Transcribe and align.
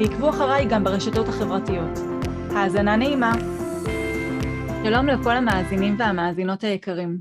ועקבו 0.00 0.30
אחריי 0.30 0.66
גם 0.70 0.84
ברשתות 0.84 1.28
החברתיות. 1.28 1.98
האזנה 2.50 2.96
נעימה. 2.96 3.32
שלום 4.84 5.06
לכל 5.06 5.30
המאזינים 5.30 5.96
והמאזינות 5.98 6.64
היקרים. 6.64 7.18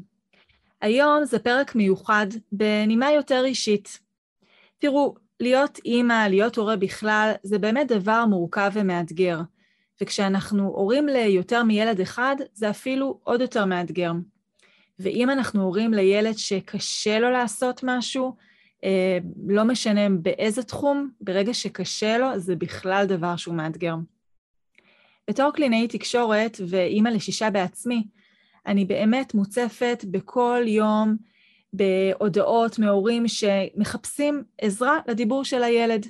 היום 0.81 1.25
זה 1.25 1.39
פרק 1.39 1.75
מיוחד 1.75 2.27
בנימה 2.51 3.11
יותר 3.11 3.45
אישית. 3.45 3.99
תראו, 4.79 5.15
להיות 5.39 5.79
אימא, 5.85 6.27
להיות 6.29 6.55
הורה 6.55 6.75
בכלל, 6.75 7.31
זה 7.43 7.59
באמת 7.59 7.87
דבר 7.87 8.25
מורכב 8.25 8.71
ומאתגר. 8.73 9.39
וכשאנחנו 10.01 10.63
הורים 10.63 11.07
ליותר 11.07 11.63
מילד 11.63 11.99
אחד, 11.99 12.35
זה 12.53 12.69
אפילו 12.69 13.19
עוד 13.23 13.41
יותר 13.41 13.65
מאתגר. 13.65 14.11
ואם 14.99 15.29
אנחנו 15.29 15.63
הורים 15.63 15.93
לילד 15.93 16.37
שקשה 16.37 17.19
לו 17.19 17.29
לעשות 17.29 17.81
משהו, 17.83 18.35
לא 19.47 19.63
משנה 19.63 20.09
באיזה 20.09 20.63
תחום, 20.63 21.09
ברגע 21.21 21.53
שקשה 21.53 22.17
לו, 22.17 22.39
זה 22.39 22.55
בכלל 22.55 23.05
דבר 23.07 23.35
שהוא 23.35 23.55
מאתגר. 23.55 23.95
בתור 25.29 25.51
קלינאי 25.51 25.87
תקשורת 25.87 26.57
ואימא 26.67 27.09
לשישה 27.09 27.49
בעצמי, 27.49 28.07
אני 28.65 28.85
באמת 28.85 29.33
מוצפת 29.33 30.05
בכל 30.11 30.63
יום 30.67 31.17
בהודעות 31.73 32.79
מהורים 32.79 33.27
שמחפשים 33.27 34.43
עזרה 34.61 34.99
לדיבור 35.07 35.43
של 35.43 35.63
הילד. 35.63 36.05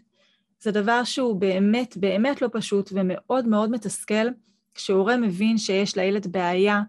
זה 0.60 0.72
דבר 0.72 1.04
שהוא 1.04 1.36
באמת 1.36 1.98
באמת 1.98 2.42
לא 2.42 2.50
פשוט 2.52 2.90
ומאוד 2.94 3.48
מאוד 3.48 3.72
מתסכל 3.72 4.28
כשהורה 4.76 5.18
מבין 5.18 5.58
שיש 5.58 5.98
לילד 5.98 6.28
בעיה 6.32 6.82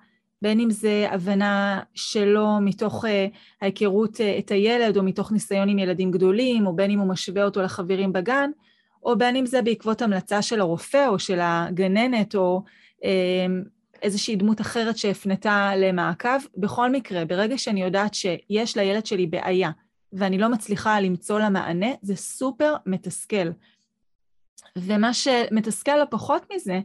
בין 0.42 0.60
אם 0.60 0.70
זה 0.70 1.06
הבנה 1.10 1.80
שלו 1.94 2.60
מתוך 2.60 3.04
uh, 3.04 3.08
ההיכרות 3.62 4.16
uh, 4.16 4.38
את 4.38 4.50
הילד, 4.50 4.96
או 4.96 5.02
מתוך 5.02 5.32
ניסיון 5.32 5.68
עם 5.68 5.78
ילדים 5.78 6.10
גדולים, 6.10 6.66
או 6.66 6.76
בין 6.76 6.90
אם 6.90 6.98
הוא 6.98 7.08
משווה 7.08 7.44
אותו 7.44 7.62
לחברים 7.62 8.12
בגן, 8.12 8.50
או 9.02 9.18
בין 9.18 9.36
אם 9.36 9.46
זה 9.46 9.62
בעקבות 9.62 10.02
המלצה 10.02 10.42
של 10.42 10.60
הרופא 10.60 11.08
או 11.08 11.18
של 11.18 11.38
הגננת, 11.42 12.34
או 12.34 12.62
uh, 13.00 13.04
איזושהי 14.02 14.36
דמות 14.36 14.60
אחרת 14.60 14.98
שהפנתה 14.98 15.72
למעקב. 15.76 16.38
בכל 16.56 16.90
מקרה, 16.90 17.24
ברגע 17.24 17.58
שאני 17.58 17.82
יודעת 17.82 18.14
שיש 18.14 18.76
לילד 18.76 19.06
שלי 19.06 19.26
בעיה, 19.26 19.70
ואני 20.12 20.38
לא 20.38 20.48
מצליחה 20.48 21.00
למצוא 21.00 21.38
לה 21.38 21.50
מענה, 21.50 21.90
זה 22.02 22.16
סופר 22.16 22.74
מתסכל. 22.86 23.50
ומה 24.76 25.14
שמתסכל 25.14 25.96
לא 25.96 26.04
פחות 26.10 26.46
מזה, 26.54 26.80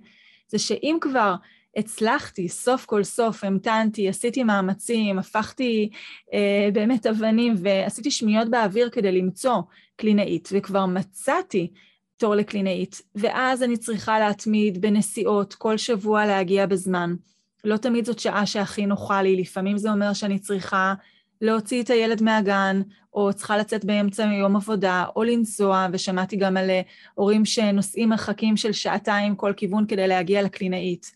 זה 0.48 0.60
שאם 0.60 0.98
כבר 1.02 1.36
הצלחתי, 1.78 2.50
סוף 2.50 2.86
כל 2.86 3.04
סוף 3.04 3.44
המתנתי, 3.44 4.10
עשיתי 4.10 4.44
מאמצים, 4.44 5.20
הפכתי 5.20 5.90
אה, 6.34 6.70
באמת 6.74 7.06
אבנים 7.06 7.54
ועשיתי 7.58 8.12
שמיות 8.12 8.50
באוויר 8.50 8.90
כדי 8.90 9.12
למצוא 9.12 9.62
קלינאית, 9.96 10.50
וכבר 10.52 10.86
מצאתי 10.86 11.72
תור 12.18 12.36
לקלינאית, 12.36 13.02
ואז 13.16 13.64
אני 13.64 13.78
צריכה 13.78 14.20
להתמיד 14.20 14.82
בנסיעות, 14.82 15.54
כל 15.54 15.78
שבוע 15.78 16.26
להגיע 16.26 16.66
בזמן. 16.66 17.16
לא 17.64 17.78
תמיד 17.78 18.06
זאת 18.06 18.20
שעה 18.20 18.46
שהכי 18.46 18.86
נוחה 18.86 19.22
לי, 19.22 19.36
לפעמים 19.36 19.78
זה 19.78 19.92
אומר 19.92 20.14
שאני 20.14 20.40
צריכה 20.40 20.94
להוציא 21.42 21.84
את 21.84 21.90
הילד 21.90 22.24
מהגן, 22.24 22.82
או 23.14 23.34
צריכה 23.34 23.58
לצאת 23.58 23.86
באמצע 23.86 24.24
יום 24.24 24.56
עבודה, 24.56 25.06
או 25.16 25.24
לנסוע, 25.24 25.88
ושמעתי 25.94 26.36
גם 26.36 26.58
על 26.58 26.70
אה, 26.70 26.82
הורים 27.14 27.46
שנוסעים 27.46 28.10
מרחקים 28.10 28.58
של 28.58 28.72
שעתיים 28.72 29.36
כל 29.36 29.54
כיוון 29.58 29.86
כדי 29.88 30.08
להגיע 30.08 30.42
לקלינאית. 30.42 31.12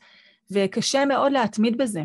וקשה 0.52 1.06
מאוד 1.06 1.32
להתמיד 1.32 1.78
בזה. 1.78 2.04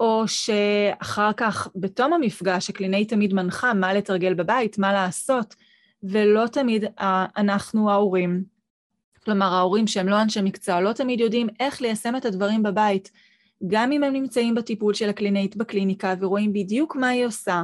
או 0.00 0.24
שאחר 0.26 1.32
כך, 1.36 1.68
בתום 1.76 2.12
המפגש, 2.12 2.70
הקלינאית 2.70 3.08
תמיד 3.08 3.34
מנחה 3.34 3.74
מה 3.74 3.94
לתרגל 3.94 4.34
בבית, 4.34 4.78
מה 4.78 4.92
לעשות, 4.92 5.54
ולא 6.02 6.46
תמיד 6.46 6.84
אנחנו 7.36 7.90
ההורים, 7.90 8.44
כלומר 9.24 9.54
ההורים 9.54 9.86
שהם 9.86 10.08
לא 10.08 10.22
אנשי 10.22 10.40
מקצוע, 10.42 10.80
לא 10.80 10.92
תמיד 10.92 11.20
יודעים 11.20 11.48
איך 11.60 11.82
ליישם 11.82 12.16
את 12.16 12.24
הדברים 12.24 12.62
בבית. 12.62 13.10
גם 13.66 13.92
אם 13.92 14.04
הם 14.04 14.12
נמצאים 14.12 14.54
בטיפול 14.54 14.94
של 14.94 15.08
הקלינאית 15.08 15.56
בקליניקה 15.56 16.14
ורואים 16.20 16.52
בדיוק 16.52 16.96
מה 16.96 17.08
היא 17.08 17.26
עושה, 17.26 17.62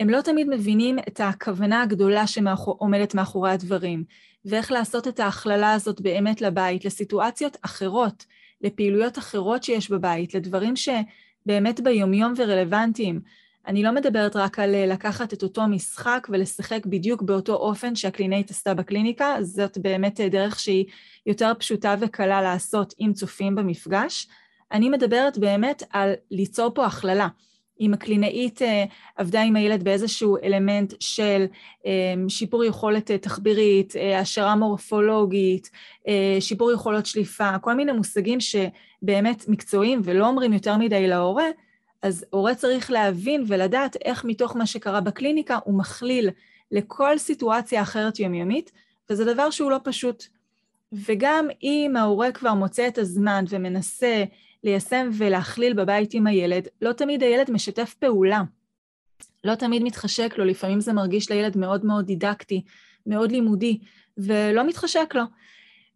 הם 0.00 0.10
לא 0.10 0.20
תמיד 0.20 0.46
מבינים 0.48 0.98
את 0.98 1.20
הכוונה 1.20 1.82
הגדולה 1.82 2.26
שעומדת 2.26 3.14
מאחורי 3.14 3.50
הדברים, 3.50 4.04
ואיך 4.44 4.72
לעשות 4.72 5.08
את 5.08 5.20
ההכללה 5.20 5.72
הזאת 5.72 6.00
באמת 6.00 6.40
לבית, 6.40 6.84
לסיטואציות 6.84 7.56
אחרות, 7.62 8.24
לפעילויות 8.60 9.18
אחרות 9.18 9.62
שיש 9.62 9.90
בבית, 9.90 10.34
לדברים 10.34 10.74
שבאמת 10.76 11.80
ביומיום 11.80 12.34
ורלוונטיים. 12.36 13.20
אני 13.66 13.82
לא 13.82 13.92
מדברת 13.92 14.36
רק 14.36 14.58
על 14.58 14.74
אה, 14.74 14.86
לקחת 14.86 15.32
את 15.32 15.42
אותו 15.42 15.66
משחק 15.68 16.26
ולשחק 16.30 16.86
בדיוק 16.86 17.22
באותו 17.22 17.54
אופן 17.54 17.94
שהקלינאית 17.94 18.50
עשתה 18.50 18.74
בקליניקה, 18.74 19.36
זאת 19.40 19.78
באמת 19.78 20.20
אה, 20.20 20.28
דרך 20.28 20.60
שהיא 20.60 20.84
יותר 21.26 21.52
פשוטה 21.58 21.94
וקלה 22.00 22.42
לעשות 22.42 22.94
אם 23.00 23.12
צופים 23.14 23.54
במפגש. 23.54 24.28
אני 24.72 24.88
מדברת 24.88 25.38
באמת 25.38 25.82
על 25.90 26.12
ליצור 26.30 26.70
פה 26.74 26.86
הכללה. 26.86 27.28
אם 27.80 27.94
הקלינאית 27.94 28.62
אה, 28.62 28.84
עבדה 29.16 29.42
עם 29.42 29.56
הילד 29.56 29.84
באיזשהו 29.84 30.36
אלמנט 30.42 30.94
של 31.00 31.46
אה, 31.86 32.14
שיפור 32.28 32.64
יכולת 32.64 33.10
אה, 33.10 33.18
תחבירית, 33.18 33.94
העשרה 33.96 34.56
מורפולוגית, 34.56 35.70
שיפור 36.40 36.72
יכולות 36.72 37.06
שליפה, 37.06 37.58
כל 37.58 37.74
מיני 37.74 37.92
מושגים 37.92 38.38
שבאמת 38.40 39.48
מקצועיים 39.48 40.00
ולא 40.04 40.26
אומרים 40.26 40.52
יותר 40.52 40.76
מדי 40.76 41.08
להורה, 41.08 41.46
אז 42.02 42.24
הורה 42.30 42.54
צריך 42.54 42.90
להבין 42.90 43.44
ולדעת 43.46 43.96
איך 44.04 44.24
מתוך 44.24 44.56
מה 44.56 44.66
שקרה 44.66 45.00
בקליניקה 45.00 45.58
הוא 45.64 45.78
מכליל 45.78 46.30
לכל 46.70 47.18
סיטואציה 47.18 47.82
אחרת 47.82 48.18
יומיומית, 48.18 48.72
וזה 49.10 49.34
דבר 49.34 49.50
שהוא 49.50 49.70
לא 49.70 49.76
פשוט. 49.84 50.24
וגם 50.92 51.48
אם 51.62 51.94
ההורה 51.98 52.32
כבר 52.32 52.54
מוצא 52.54 52.88
את 52.88 52.98
הזמן 52.98 53.44
ומנסה 53.48 54.24
ליישם 54.64 55.10
ולהכליל 55.12 55.72
בבית 55.72 56.14
עם 56.14 56.26
הילד, 56.26 56.68
לא 56.82 56.92
תמיד 56.92 57.22
הילד 57.22 57.50
משתף 57.50 57.94
פעולה. 57.98 58.42
לא 59.44 59.54
תמיד 59.54 59.82
מתחשק 59.82 60.34
לו, 60.38 60.44
לפעמים 60.44 60.80
זה 60.80 60.92
מרגיש 60.92 61.30
לילד 61.30 61.56
מאוד 61.56 61.84
מאוד 61.84 62.06
דידקטי, 62.06 62.62
מאוד 63.06 63.32
לימודי, 63.32 63.78
ולא 64.18 64.66
מתחשק 64.66 65.14
לו. 65.14 65.22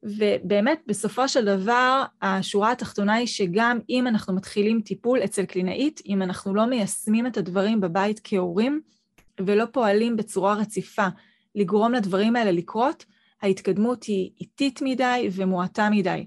ובאמת, 0.02 0.80
בסופו 0.86 1.28
של 1.28 1.44
דבר, 1.44 2.04
השורה 2.22 2.72
התחתונה 2.72 3.14
היא 3.14 3.26
שגם 3.26 3.78
אם 3.90 4.06
אנחנו 4.06 4.34
מתחילים 4.34 4.80
טיפול 4.80 5.24
אצל 5.24 5.44
קלינאית, 5.44 6.00
אם 6.06 6.22
אנחנו 6.22 6.54
לא 6.54 6.66
מיישמים 6.66 7.26
את 7.26 7.36
הדברים 7.36 7.80
בבית 7.80 8.20
כהורים, 8.24 8.80
ולא 9.40 9.64
פועלים 9.72 10.16
בצורה 10.16 10.54
רציפה 10.54 11.06
לגרום 11.54 11.92
לדברים 11.92 12.36
האלה 12.36 12.52
לקרות, 12.52 13.04
ההתקדמות 13.42 14.04
היא 14.04 14.30
איטית 14.40 14.82
מדי 14.82 15.28
ומועטה 15.32 15.88
מדי. 15.90 16.26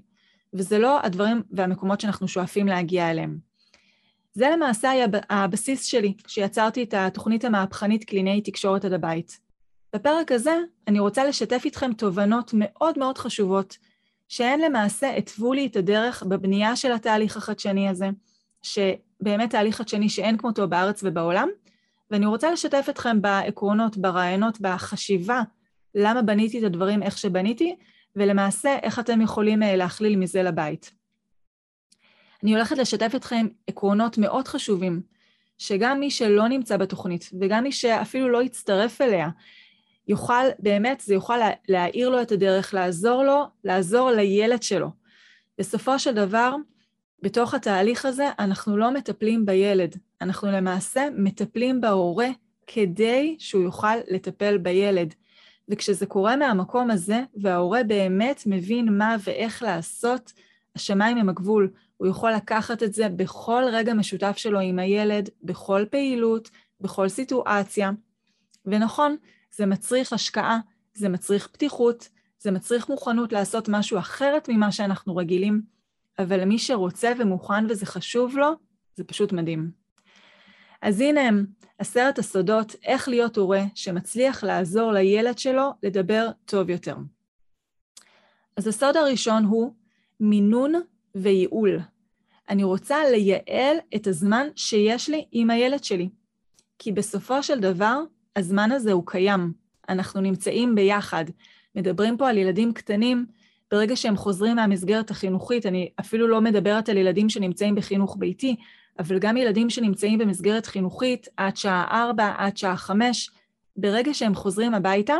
וזה 0.54 0.78
לא 0.78 1.00
הדברים 1.02 1.42
והמקומות 1.50 2.00
שאנחנו 2.00 2.28
שואפים 2.28 2.66
להגיע 2.66 3.10
אליהם. 3.10 3.38
זה 4.32 4.50
למעשה 4.50 4.90
היה 4.90 5.06
הבסיס 5.30 5.84
שלי 5.84 6.14
כשיצרתי 6.24 6.82
את 6.82 6.94
התוכנית 6.94 7.44
המהפכנית 7.44 8.04
קלינאי 8.04 8.40
תקשורת 8.40 8.84
עד 8.84 8.92
הבית. 8.92 9.38
בפרק 9.94 10.32
הזה 10.32 10.56
אני 10.88 11.00
רוצה 11.00 11.24
לשתף 11.24 11.62
איתכם 11.64 11.92
תובנות 11.92 12.50
מאוד 12.54 12.98
מאוד 12.98 13.18
חשובות, 13.18 13.76
שהן 14.28 14.60
למעשה 14.60 15.16
התוו 15.16 15.52
לי 15.52 15.66
את 15.66 15.76
הדרך 15.76 16.22
בבנייה 16.22 16.76
של 16.76 16.92
התהליך 16.92 17.36
החדשני 17.36 17.88
הזה, 17.88 18.08
שבאמת 18.62 19.50
תהליך 19.50 19.76
חדשני 19.76 20.08
שאין 20.08 20.36
כמותו 20.36 20.68
בארץ 20.68 21.00
ובעולם, 21.04 21.48
ואני 22.10 22.26
רוצה 22.26 22.50
לשתף 22.50 22.86
אתכם 22.90 23.22
בעקרונות, 23.22 23.96
ברעיונות, 23.96 24.60
בחשיבה, 24.60 25.42
למה 25.94 26.22
בניתי 26.22 26.58
את 26.58 26.64
הדברים 26.64 27.02
איך 27.02 27.18
שבניתי, 27.18 27.76
ולמעשה 28.18 28.76
איך 28.82 28.98
אתם 28.98 29.20
יכולים 29.20 29.62
אה, 29.62 29.76
להכליל 29.76 30.16
מזה 30.16 30.42
לבית. 30.42 30.92
אני 32.42 32.54
הולכת 32.54 32.78
לשתף 32.78 33.12
אתכם 33.16 33.46
עקרונות 33.66 34.18
מאוד 34.18 34.48
חשובים, 34.48 35.02
שגם 35.58 36.00
מי 36.00 36.10
שלא 36.10 36.48
נמצא 36.48 36.76
בתוכנית 36.76 37.30
וגם 37.40 37.62
מי 37.62 37.72
שאפילו 37.72 38.28
לא 38.28 38.42
יצטרף 38.42 39.00
אליה, 39.00 39.28
יוכל, 40.08 40.44
באמת, 40.58 41.00
זה 41.00 41.14
יוכל 41.14 41.38
להאיר 41.68 42.08
לו 42.08 42.22
את 42.22 42.32
הדרך, 42.32 42.74
לעזור 42.74 43.22
לו, 43.22 43.44
לעזור 43.64 44.10
לילד 44.10 44.62
שלו. 44.62 44.90
בסופו 45.58 45.98
של 45.98 46.14
דבר, 46.14 46.54
בתוך 47.22 47.54
התהליך 47.54 48.06
הזה, 48.06 48.28
אנחנו 48.38 48.76
לא 48.76 48.90
מטפלים 48.90 49.46
בילד, 49.46 49.96
אנחנו 50.20 50.50
למעשה 50.50 51.08
מטפלים 51.16 51.80
בהורה 51.80 52.28
כדי 52.66 53.36
שהוא 53.38 53.62
יוכל 53.62 53.96
לטפל 54.10 54.58
בילד. 54.58 55.14
וכשזה 55.68 56.06
קורה 56.06 56.36
מהמקום 56.36 56.90
הזה, 56.90 57.22
וההורה 57.36 57.84
באמת 57.84 58.42
מבין 58.46 58.98
מה 58.98 59.16
ואיך 59.24 59.62
לעשות, 59.62 60.32
השמיים 60.76 61.18
הם 61.18 61.28
הגבול. 61.28 61.70
הוא 61.96 62.08
יכול 62.08 62.32
לקחת 62.32 62.82
את 62.82 62.94
זה 62.94 63.08
בכל 63.08 63.62
רגע 63.72 63.94
משותף 63.94 64.36
שלו 64.36 64.60
עם 64.60 64.78
הילד, 64.78 65.28
בכל 65.42 65.84
פעילות, 65.90 66.50
בכל 66.80 67.08
סיטואציה. 67.08 67.90
ונכון, 68.66 69.16
זה 69.56 69.66
מצריך 69.66 70.12
השקעה, 70.12 70.58
זה 70.94 71.08
מצריך 71.08 71.48
פתיחות, 71.48 72.08
זה 72.40 72.50
מצריך 72.50 72.88
מוכנות 72.88 73.32
לעשות 73.32 73.68
משהו 73.68 73.98
אחרת 73.98 74.48
ממה 74.48 74.72
שאנחנו 74.72 75.16
רגילים, 75.16 75.62
אבל 76.18 76.40
למי 76.40 76.58
שרוצה 76.58 77.12
ומוכן 77.18 77.66
וזה 77.68 77.86
חשוב 77.86 78.36
לו, 78.36 78.52
זה 78.94 79.04
פשוט 79.04 79.32
מדהים. 79.32 79.70
אז 80.82 81.00
הנה 81.00 81.20
הם 81.20 81.46
עשרת 81.78 82.18
הסודות 82.18 82.74
איך 82.84 83.08
להיות 83.08 83.36
הורה 83.36 83.62
שמצליח 83.74 84.44
לעזור 84.44 84.92
לילד 84.92 85.38
שלו 85.38 85.70
לדבר 85.82 86.28
טוב 86.44 86.70
יותר. 86.70 86.96
אז 88.56 88.66
הסוד 88.66 88.96
הראשון 88.96 89.44
הוא 89.44 89.74
מינון 90.20 90.72
וייעול. 91.14 91.80
אני 92.48 92.64
רוצה 92.64 92.96
לייעל 93.10 93.76
את 93.94 94.06
הזמן 94.06 94.48
שיש 94.56 95.08
לי 95.08 95.24
עם 95.32 95.50
הילד 95.50 95.84
שלי. 95.84 96.08
כי 96.78 96.92
בסופו 96.92 97.42
של 97.42 97.60
דבר, 97.60 98.00
הזמן 98.36 98.72
הזה 98.72 98.92
הוא 98.92 99.02
קיים. 99.06 99.52
אנחנו 99.88 100.20
נמצאים 100.20 100.74
ביחד. 100.74 101.24
מדברים 101.74 102.16
פה 102.16 102.28
על 102.28 102.38
ילדים 102.38 102.72
קטנים, 102.72 103.26
ברגע 103.70 103.96
שהם 103.96 104.16
חוזרים 104.16 104.56
מהמסגרת 104.56 105.10
החינוכית, 105.10 105.66
אני 105.66 105.90
אפילו 106.00 106.28
לא 106.28 106.40
מדברת 106.40 106.88
על 106.88 106.96
ילדים 106.96 107.28
שנמצאים 107.28 107.74
בחינוך 107.74 108.16
ביתי, 108.18 108.56
אבל 108.98 109.18
גם 109.18 109.36
ילדים 109.36 109.70
שנמצאים 109.70 110.18
במסגרת 110.18 110.66
חינוכית 110.66 111.28
עד 111.36 111.56
שעה 111.56 111.84
ארבע, 111.90 112.34
עד 112.36 112.56
שעה 112.56 112.76
חמש, 112.76 113.30
ברגע 113.76 114.14
שהם 114.14 114.34
חוזרים 114.34 114.74
הביתה, 114.74 115.14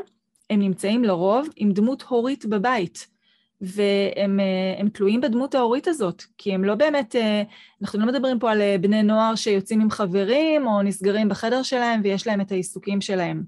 הם 0.50 0.60
נמצאים 0.60 1.04
לרוב 1.04 1.48
עם 1.56 1.72
דמות 1.72 2.02
הורית 2.02 2.46
בבית. 2.46 3.06
והם 3.60 4.40
אה, 4.40 4.88
תלויים 4.92 5.20
בדמות 5.20 5.54
ההורית 5.54 5.88
הזאת, 5.88 6.22
כי 6.38 6.54
הם 6.54 6.64
לא 6.64 6.74
באמת, 6.74 7.16
אה, 7.16 7.42
אנחנו 7.82 8.00
לא 8.00 8.06
מדברים 8.06 8.38
פה 8.38 8.50
על 8.50 8.60
אה, 8.60 8.76
בני 8.80 9.02
נוער 9.02 9.34
שיוצאים 9.34 9.80
עם 9.80 9.90
חברים 9.90 10.66
או 10.66 10.82
נסגרים 10.82 11.28
בחדר 11.28 11.62
שלהם 11.62 12.00
ויש 12.04 12.26
להם 12.26 12.40
את 12.40 12.52
העיסוקים 12.52 13.00
שלהם. 13.00 13.42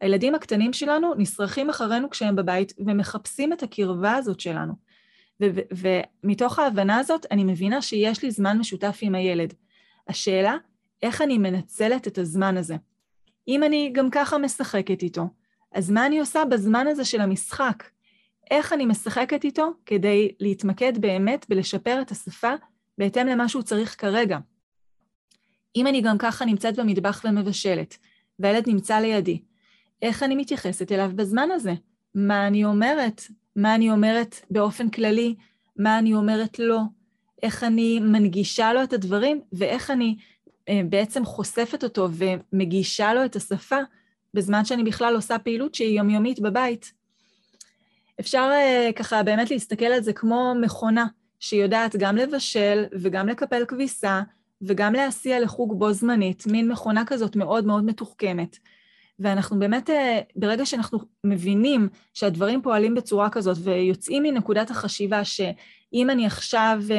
הילדים 0.00 0.34
הקטנים 0.34 0.72
שלנו 0.72 1.14
נשרכים 1.14 1.70
אחרינו 1.70 2.10
כשהם 2.10 2.36
בבית 2.36 2.72
ומחפשים 2.78 3.52
את 3.52 3.62
הקרבה 3.62 4.14
הזאת 4.14 4.40
שלנו. 4.40 4.72
ומתוך 5.72 6.58
ההבנה 6.58 6.98
הזאת 6.98 7.26
אני 7.30 7.44
מבינה 7.44 7.82
שיש 7.82 8.22
לי 8.22 8.30
זמן 8.30 8.58
משותף 8.58 8.98
עם 9.02 9.14
הילד. 9.14 9.54
השאלה, 10.10 10.56
איך 11.02 11.22
אני 11.22 11.38
מנצלת 11.38 12.06
את 12.06 12.18
הזמן 12.18 12.56
הזה? 12.56 12.76
אם 13.48 13.62
אני 13.62 13.90
גם 13.94 14.10
ככה 14.10 14.38
משחקת 14.38 15.02
איתו, 15.02 15.28
אז 15.72 15.90
מה 15.90 16.06
אני 16.06 16.20
עושה 16.20 16.44
בזמן 16.44 16.86
הזה 16.86 17.04
של 17.04 17.20
המשחק? 17.20 17.84
איך 18.50 18.72
אני 18.72 18.86
משחקת 18.86 19.44
איתו 19.44 19.70
כדי 19.86 20.32
להתמקד 20.40 20.98
באמת 20.98 21.46
בלשפר 21.48 22.02
את 22.02 22.10
השפה 22.10 22.52
בהתאם 22.98 23.26
למה 23.26 23.48
שהוא 23.48 23.62
צריך 23.62 24.00
כרגע. 24.00 24.38
אם 25.76 25.86
אני 25.86 26.00
גם 26.00 26.18
ככה 26.18 26.44
נמצאת 26.44 26.78
במטבח 26.78 27.24
ומבשלת, 27.24 27.98
והילד 28.38 28.68
נמצא 28.68 28.98
לידי, 28.98 29.42
איך 30.02 30.22
אני 30.22 30.34
מתייחסת 30.34 30.92
אליו 30.92 31.10
בזמן 31.14 31.50
הזה? 31.50 31.74
מה 32.14 32.46
אני 32.46 32.64
אומרת? 32.64 33.22
מה 33.56 33.74
אני 33.74 33.90
אומרת 33.90 34.46
באופן 34.50 34.90
כללי? 34.90 35.34
מה 35.76 35.98
אני 35.98 36.14
אומרת 36.14 36.58
לו? 36.58 36.80
איך 37.42 37.64
אני 37.64 38.00
מנגישה 38.00 38.72
לו 38.72 38.82
את 38.82 38.92
הדברים, 38.92 39.40
ואיך 39.52 39.90
אני 39.90 40.16
אה, 40.68 40.80
בעצם 40.88 41.24
חושפת 41.24 41.84
אותו 41.84 42.08
ומגישה 42.12 43.14
לו 43.14 43.24
את 43.24 43.36
השפה 43.36 43.78
בזמן 44.34 44.64
שאני 44.64 44.84
בכלל 44.84 45.14
עושה 45.14 45.38
פעילות 45.38 45.74
שהיא 45.74 45.98
יומיומית 45.98 46.40
בבית. 46.40 46.92
אפשר 48.20 48.50
uh, 48.50 48.92
ככה 48.92 49.22
באמת 49.22 49.50
להסתכל 49.50 49.84
על 49.84 50.02
זה 50.02 50.12
כמו 50.12 50.54
מכונה 50.60 51.06
שיודעת 51.40 51.96
גם 51.96 52.16
לבשל 52.16 52.84
וגם 52.92 53.28
לקפל 53.28 53.64
כביסה 53.68 54.22
וגם 54.62 54.92
להסיע 54.92 55.40
לחוג 55.40 55.78
בו 55.78 55.92
זמנית, 55.92 56.46
מין 56.46 56.68
מכונה 56.68 57.04
כזאת 57.06 57.36
מאוד 57.36 57.66
מאוד 57.66 57.84
מתוחכמת. 57.84 58.56
ואנחנו 59.18 59.58
באמת, 59.58 59.90
uh, 59.90 59.92
ברגע 60.36 60.66
שאנחנו 60.66 60.98
מבינים 61.24 61.88
שהדברים 62.14 62.62
פועלים 62.62 62.94
בצורה 62.94 63.30
כזאת 63.30 63.56
ויוצאים 63.62 64.22
מנקודת 64.22 64.70
החשיבה 64.70 65.24
שאם 65.90 66.10
אני 66.10 66.26
עכשיו 66.26 66.82
uh, 66.88 66.92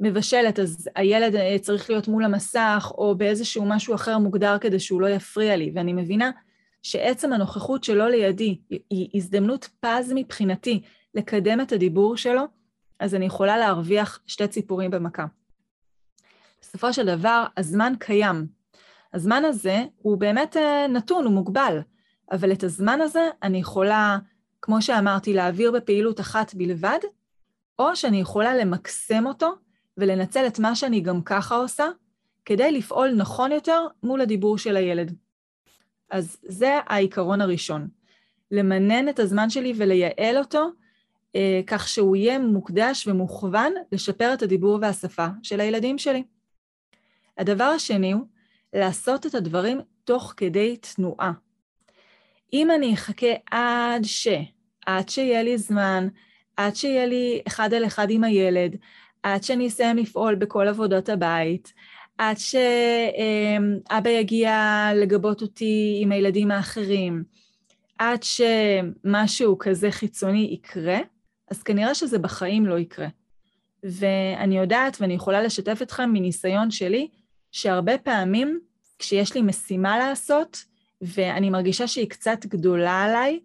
מבשלת 0.00 0.58
אז 0.58 0.88
הילד 0.94 1.34
uh, 1.34 1.38
צריך 1.60 1.90
להיות 1.90 2.08
מול 2.08 2.24
המסך 2.24 2.92
או 2.98 3.14
באיזשהו 3.18 3.64
משהו 3.66 3.94
אחר 3.94 4.18
מוגדר 4.18 4.58
כדי 4.58 4.80
שהוא 4.80 5.00
לא 5.00 5.06
יפריע 5.06 5.56
לי, 5.56 5.72
ואני 5.74 5.92
מבינה 5.92 6.30
שעצם 6.82 7.32
הנוכחות 7.32 7.84
שלו 7.84 8.08
לידי 8.08 8.58
היא 8.90 9.08
הזדמנות 9.14 9.68
פז 9.80 10.12
מבחינתי 10.14 10.82
לקדם 11.14 11.60
את 11.60 11.72
הדיבור 11.72 12.16
שלו, 12.16 12.42
אז 13.00 13.14
אני 13.14 13.26
יכולה 13.26 13.58
להרוויח 13.58 14.20
שתי 14.26 14.48
ציפורים 14.48 14.90
במכה. 14.90 15.26
בסופו 16.60 16.92
של 16.92 17.06
דבר, 17.06 17.44
הזמן 17.56 17.92
קיים. 17.98 18.46
הזמן 19.14 19.44
הזה 19.44 19.84
הוא 19.98 20.18
באמת 20.18 20.56
אה, 20.56 20.86
נתון, 20.88 21.24
הוא 21.24 21.32
מוגבל, 21.32 21.78
אבל 22.32 22.52
את 22.52 22.64
הזמן 22.64 23.00
הזה 23.00 23.28
אני 23.42 23.58
יכולה, 23.58 24.18
כמו 24.62 24.82
שאמרתי, 24.82 25.32
להעביר 25.32 25.72
בפעילות 25.72 26.20
אחת 26.20 26.54
בלבד, 26.54 26.98
או 27.78 27.96
שאני 27.96 28.20
יכולה 28.20 28.56
למקסם 28.56 29.26
אותו 29.26 29.54
ולנצל 29.96 30.46
את 30.46 30.58
מה 30.58 30.76
שאני 30.76 31.00
גם 31.00 31.22
ככה 31.22 31.56
עושה, 31.56 31.86
כדי 32.44 32.72
לפעול 32.72 33.14
נכון 33.16 33.52
יותר 33.52 33.86
מול 34.02 34.20
הדיבור 34.20 34.58
של 34.58 34.76
הילד. 34.76 35.14
אז 36.10 36.36
זה 36.42 36.78
העיקרון 36.86 37.40
הראשון. 37.40 37.88
למנן 38.50 39.08
את 39.08 39.18
הזמן 39.18 39.50
שלי 39.50 39.72
ולייעל 39.76 40.38
אותו, 40.38 40.68
אה, 41.36 41.60
כך 41.66 41.88
שהוא 41.88 42.16
יהיה 42.16 42.38
מוקדש 42.38 43.06
ומוכוון 43.06 43.74
לשפר 43.92 44.34
את 44.34 44.42
הדיבור 44.42 44.78
והשפה 44.82 45.26
של 45.42 45.60
הילדים 45.60 45.98
שלי. 45.98 46.22
הדבר 47.38 47.64
השני 47.64 48.12
הוא 48.12 48.22
לעשות 48.72 49.26
את 49.26 49.34
הדברים 49.34 49.80
תוך 50.04 50.34
כדי 50.36 50.76
תנועה. 50.76 51.32
אם 52.52 52.70
אני 52.70 52.94
אחכה 52.94 53.32
עד 53.50 54.04
ש, 54.04 54.28
עד 54.86 55.08
שיהיה 55.08 55.42
לי 55.42 55.58
זמן, 55.58 56.08
עד 56.56 56.76
שיהיה 56.76 57.06
לי 57.06 57.40
אחד 57.46 57.74
על 57.74 57.86
אחד 57.86 58.10
עם 58.10 58.24
הילד, 58.24 58.76
עד 59.22 59.42
שאני 59.42 59.68
אסיים 59.68 59.96
לפעול 59.96 60.34
בכל 60.34 60.68
עבודות 60.68 61.08
הבית, 61.08 61.72
עד 62.18 62.36
שאבא 62.38 64.10
יגיע 64.10 64.88
לגבות 64.94 65.42
אותי 65.42 65.98
עם 66.02 66.12
הילדים 66.12 66.50
האחרים, 66.50 67.24
עד 67.98 68.22
שמשהו 68.22 69.58
כזה 69.58 69.90
חיצוני 69.90 70.48
יקרה, 70.52 70.98
אז 71.50 71.62
כנראה 71.62 71.94
שזה 71.94 72.18
בחיים 72.18 72.66
לא 72.66 72.78
יקרה. 72.78 73.06
ואני 73.82 74.58
יודעת 74.58 74.96
ואני 75.00 75.14
יכולה 75.14 75.42
לשתף 75.42 75.78
אתכם 75.82 76.10
מניסיון 76.12 76.70
שלי, 76.70 77.08
שהרבה 77.52 77.98
פעמים 77.98 78.60
כשיש 78.98 79.34
לי 79.34 79.42
משימה 79.42 79.98
לעשות, 79.98 80.64
ואני 81.02 81.50
מרגישה 81.50 81.86
שהיא 81.86 82.08
קצת 82.08 82.46
גדולה 82.46 83.02
עליי, 83.02 83.40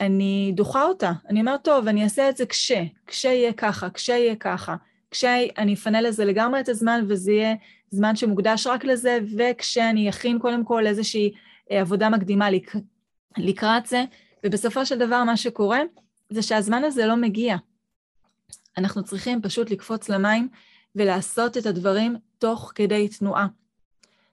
אני 0.00 0.52
דוחה 0.54 0.84
אותה. 0.84 1.12
אני 1.28 1.40
אומרת, 1.40 1.64
טוב, 1.64 1.88
אני 1.88 2.04
אעשה 2.04 2.28
את 2.28 2.36
זה 2.36 2.46
כש, 2.46 2.72
כשיהיה 3.06 3.52
ככה, 3.52 3.90
כשיהיה 3.90 4.36
ככה, 4.36 4.76
כשאני 5.10 5.74
אפנה 5.74 6.00
לזה 6.00 6.24
לגמרי 6.24 6.60
את 6.60 6.68
הזמן 6.68 7.04
וזה 7.08 7.32
יהיה 7.32 7.54
זמן 7.90 8.16
שמוקדש 8.16 8.66
רק 8.66 8.84
לזה, 8.84 9.18
וכשאני 9.36 10.08
אכין 10.08 10.38
קודם 10.38 10.64
כל 10.64 10.86
איזושהי 10.86 11.32
אה, 11.70 11.80
עבודה 11.80 12.08
מקדימה 12.08 12.50
לק... 12.50 12.72
לקראת 13.38 13.86
זה, 13.86 14.04
ובסופו 14.44 14.86
של 14.86 14.98
דבר 14.98 15.24
מה 15.24 15.36
שקורה 15.36 15.80
זה 16.30 16.42
שהזמן 16.42 16.84
הזה 16.84 17.06
לא 17.06 17.16
מגיע. 17.16 17.56
אנחנו 18.78 19.04
צריכים 19.04 19.42
פשוט 19.42 19.70
לקפוץ 19.70 20.08
למים 20.08 20.48
ולעשות 20.96 21.56
את 21.56 21.66
הדברים 21.66 22.16
תוך 22.38 22.72
כדי 22.74 23.08
תנועה. 23.08 23.46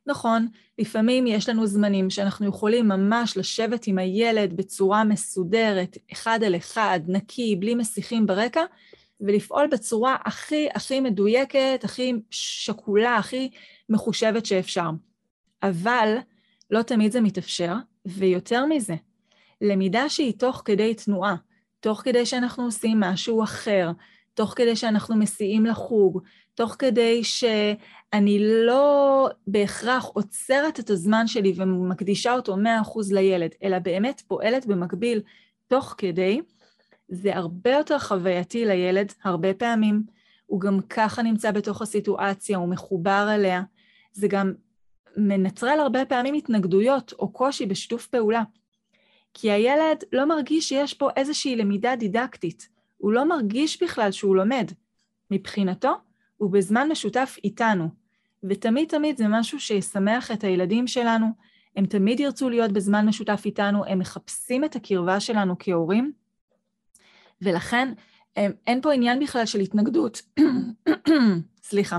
נכון, 0.08 0.48
לפעמים 0.80 1.28
יש 1.28 1.50
לנו 1.50 1.68
זמנים 1.68 2.10
שאנחנו 2.10 2.48
יכולים 2.48 2.88
ממש 2.88 3.38
לשבת 3.38 3.88
עם 3.88 3.98
הילד 3.98 4.54
בצורה 4.54 5.04
מסודרת, 5.04 5.98
אחד 6.12 6.40
על 6.46 6.56
אחד, 6.56 7.00
נקי, 7.08 7.56
בלי 7.56 7.76
מסיחים 7.76 8.26
ברקע, 8.26 8.64
ולפעול 9.22 9.68
בצורה 9.68 10.16
הכי 10.26 10.68
הכי 10.76 11.00
מדויקת, 11.00 11.82
הכי 11.84 12.14
שקולה, 12.30 13.18
הכי 13.18 13.50
מחושבת 13.90 14.46
שאפשר. 14.46 14.90
אבל 15.64 16.18
לא 16.72 16.82
תמיד 16.82 17.12
זה 17.12 17.22
מתאפשר, 17.22 17.74
ויותר 18.06 18.66
מזה, 18.66 18.96
למידה 19.62 20.10
שהיא 20.10 20.34
תוך 20.40 20.62
כדי 20.66 20.94
תנועה, 20.94 21.36
תוך 21.80 22.02
כדי 22.02 22.26
שאנחנו 22.26 22.64
עושים 22.64 23.00
משהו 23.00 23.44
אחר, 23.44 23.92
תוך 24.34 24.54
כדי 24.56 24.76
שאנחנו 24.76 25.16
מסיעים 25.16 25.66
לחוג, 25.66 26.22
תוך 26.56 26.76
כדי 26.80 27.24
שאני 27.24 28.40
לא 28.40 29.30
בהכרח 29.48 30.06
עוצרת 30.06 30.80
את 30.80 30.90
הזמן 30.90 31.28
שלי 31.28 31.54
ומקדישה 31.56 32.34
אותו 32.34 32.56
100% 32.56 32.58
לילד, 33.12 33.50
אלא 33.64 33.80
באמת 33.80 34.22
פועלת 34.28 34.66
במקביל 34.66 35.22
תוך 35.68 35.96
כדי, 35.98 36.42
זה 37.08 37.36
הרבה 37.36 37.72
יותר 37.72 38.00
חווייתי 38.00 38.66
לילד, 38.66 39.14
הרבה 39.24 39.54
פעמים. 39.54 40.04
הוא 40.46 40.62
גם 40.62 40.80
ככה 40.90 41.22
נמצא 41.22 41.52
בתוך 41.52 41.82
הסיטואציה, 41.82 42.58
הוא 42.58 42.70
מחובר 42.70 43.28
אליה. 43.36 43.62
זה 44.14 44.28
גם 44.28 44.54
מנטרל 45.18 45.80
הרבה 45.80 46.06
פעמים 46.06 46.34
התנגדויות 46.34 47.14
או 47.20 47.32
קושי 47.32 47.66
בשיתוף 47.66 48.08
פעולה. 48.08 48.44
כי 49.34 49.52
הילד 49.52 50.04
לא 50.12 50.26
מרגיש 50.26 50.70
שיש 50.70 50.94
פה 50.94 51.10
איזושהי 51.16 51.56
למידה 51.56 51.96
דידקטית. 51.96 52.70
הוא 52.98 53.12
לא 53.14 53.26
מרגיש 53.26 53.84
בכלל 53.84 54.12
שהוא 54.12 54.36
לומד. 54.36 54.72
מבחינתו, 55.32 55.94
הוא 56.44 56.52
בזמן 56.52 56.88
משותף 56.92 57.38
איתנו. 57.44 57.90
ותמיד 58.44 58.90
תמיד 58.90 59.18
זה 59.18 59.28
משהו 59.28 59.60
שישמח 59.60 60.32
את 60.32 60.44
הילדים 60.44 60.88
שלנו, 60.88 61.28
הם 61.76 61.86
תמיד 61.86 62.20
ירצו 62.20 62.50
להיות 62.50 62.72
בזמן 62.72 63.06
משותף 63.06 63.42
איתנו, 63.46 63.86
הם 63.86 64.00
מחפשים 64.00 64.64
את 64.64 64.76
הקרבה 64.76 65.20
שלנו 65.20 65.56
כהורים, 65.60 66.12
ולכן 67.42 67.94
הם, 68.36 68.52
אין 68.68 68.82
פה 68.82 68.94
עניין 68.94 69.20
בכלל 69.20 69.46
של 69.46 69.60
התנגדות. 69.60 70.22
סליחה. 71.64 71.98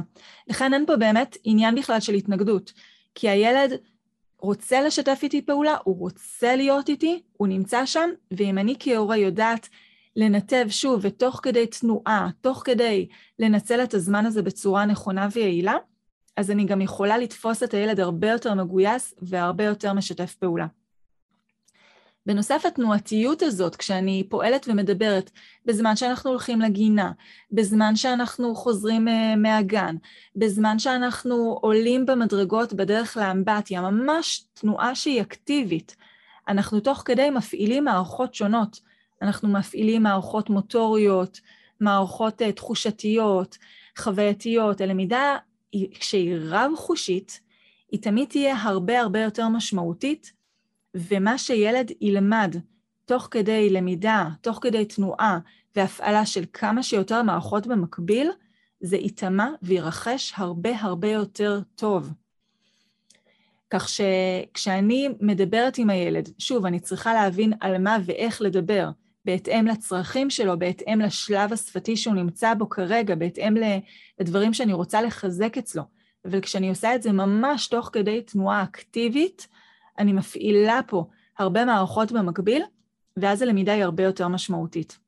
לכן 0.48 0.74
אין 0.74 0.86
פה 0.86 0.96
באמת 0.96 1.36
עניין 1.44 1.74
בכלל 1.74 2.00
של 2.00 2.14
התנגדות, 2.14 2.72
כי 3.14 3.28
הילד 3.28 3.72
רוצה 4.38 4.82
לשתף 4.82 5.20
איתי 5.22 5.42
פעולה, 5.42 5.76
הוא 5.84 5.98
רוצה 5.98 6.56
להיות 6.56 6.88
איתי, 6.88 7.22
הוא 7.32 7.48
נמצא 7.48 7.86
שם, 7.86 8.10
ואם 8.30 8.58
אני 8.58 8.76
כהורה 8.80 9.16
יודעת 9.16 9.68
לנתב 10.16 10.66
שוב 10.68 11.00
ותוך 11.02 11.40
כדי 11.42 11.66
תנועה, 11.66 12.28
תוך 12.40 12.62
כדי 12.64 13.08
לנצל 13.38 13.84
את 13.84 13.94
הזמן 13.94 14.26
הזה 14.26 14.42
בצורה 14.42 14.86
נכונה 14.86 15.28
ויעילה, 15.32 15.76
אז 16.36 16.50
אני 16.50 16.64
גם 16.64 16.80
יכולה 16.80 17.18
לתפוס 17.18 17.62
את 17.62 17.74
הילד 17.74 18.00
הרבה 18.00 18.30
יותר 18.30 18.54
מגויס 18.54 19.14
והרבה 19.22 19.64
יותר 19.64 19.92
משתף 19.92 20.34
פעולה. 20.34 20.66
בנוסף 22.26 22.62
לתנועתיות 22.66 23.42
הזאת, 23.42 23.76
כשאני 23.76 24.26
פועלת 24.28 24.66
ומדברת 24.68 25.30
בזמן 25.66 25.96
שאנחנו 25.96 26.30
הולכים 26.30 26.60
לגינה, 26.60 27.12
בזמן 27.52 27.96
שאנחנו 27.96 28.54
חוזרים 28.54 29.08
אה, 29.08 29.36
מהגן, 29.36 29.96
בזמן 30.36 30.78
שאנחנו 30.78 31.58
עולים 31.60 32.06
במדרגות 32.06 32.72
בדרך 32.72 33.16
לאמבטיה, 33.16 33.80
ממש 33.80 34.44
תנועה 34.54 34.94
שהיא 34.94 35.20
אקטיבית. 35.20 35.96
אנחנו 36.48 36.80
תוך 36.80 37.02
כדי 37.04 37.30
מפעילים 37.30 37.84
מערכות 37.84 38.34
שונות. 38.34 38.80
אנחנו 39.22 39.48
מפעילים 39.48 40.02
מערכות 40.02 40.50
מוטוריות, 40.50 41.40
מערכות 41.80 42.42
uh, 42.42 42.52
תחושתיות, 42.52 43.58
חווייתיות. 43.98 44.80
הלמידה, 44.80 45.36
כשהיא 46.00 46.36
רב-חושית, 46.40 47.40
היא 47.92 48.02
תמיד 48.02 48.28
תהיה 48.28 48.56
הרבה 48.62 49.00
הרבה 49.00 49.20
יותר 49.20 49.48
משמעותית 49.48 50.32
ומה 50.94 51.38
שילד 51.38 51.90
ילמד 52.00 52.56
תוך 53.04 53.28
כדי 53.30 53.70
למידה, 53.70 54.28
תוך 54.40 54.58
כדי 54.62 54.84
תנועה 54.84 55.38
והפעלה 55.76 56.26
של 56.26 56.44
כמה 56.52 56.82
שיותר 56.82 57.22
מערכות 57.22 57.66
במקביל, 57.66 58.30
זה 58.80 58.96
ייטמע 58.96 59.48
וירחש 59.62 60.32
הרבה 60.36 60.80
הרבה 60.80 61.08
יותר 61.08 61.60
טוב. 61.74 62.12
כך 63.70 63.88
שכשאני 63.88 65.08
מדברת 65.20 65.78
עם 65.78 65.90
הילד, 65.90 66.28
שוב, 66.38 66.66
אני 66.66 66.80
צריכה 66.80 67.14
להבין 67.14 67.52
על 67.60 67.78
מה 67.78 67.98
ואיך 68.04 68.42
לדבר, 68.42 68.90
בהתאם 69.24 69.66
לצרכים 69.66 70.30
שלו, 70.30 70.58
בהתאם 70.58 71.00
לשלב 71.00 71.52
השפתי 71.52 71.96
שהוא 71.96 72.14
נמצא 72.14 72.54
בו 72.54 72.68
כרגע, 72.68 73.14
בהתאם 73.14 73.54
לדברים 74.20 74.54
שאני 74.54 74.72
רוצה 74.72 75.02
לחזק 75.02 75.58
אצלו. 75.58 75.82
אבל 76.24 76.40
כשאני 76.40 76.68
עושה 76.68 76.94
את 76.94 77.02
זה 77.02 77.12
ממש 77.12 77.68
תוך 77.68 77.90
כדי 77.92 78.22
תנועה 78.22 78.62
אקטיבית, 78.62 79.48
אני 79.98 80.12
מפעילה 80.12 80.80
פה 80.86 81.04
הרבה 81.38 81.64
מערכות 81.64 82.12
במקביל, 82.12 82.62
ואז 83.16 83.42
הלמידה 83.42 83.72
היא 83.72 83.84
הרבה 83.84 84.02
יותר 84.02 84.28
משמעותית. 84.28 84.98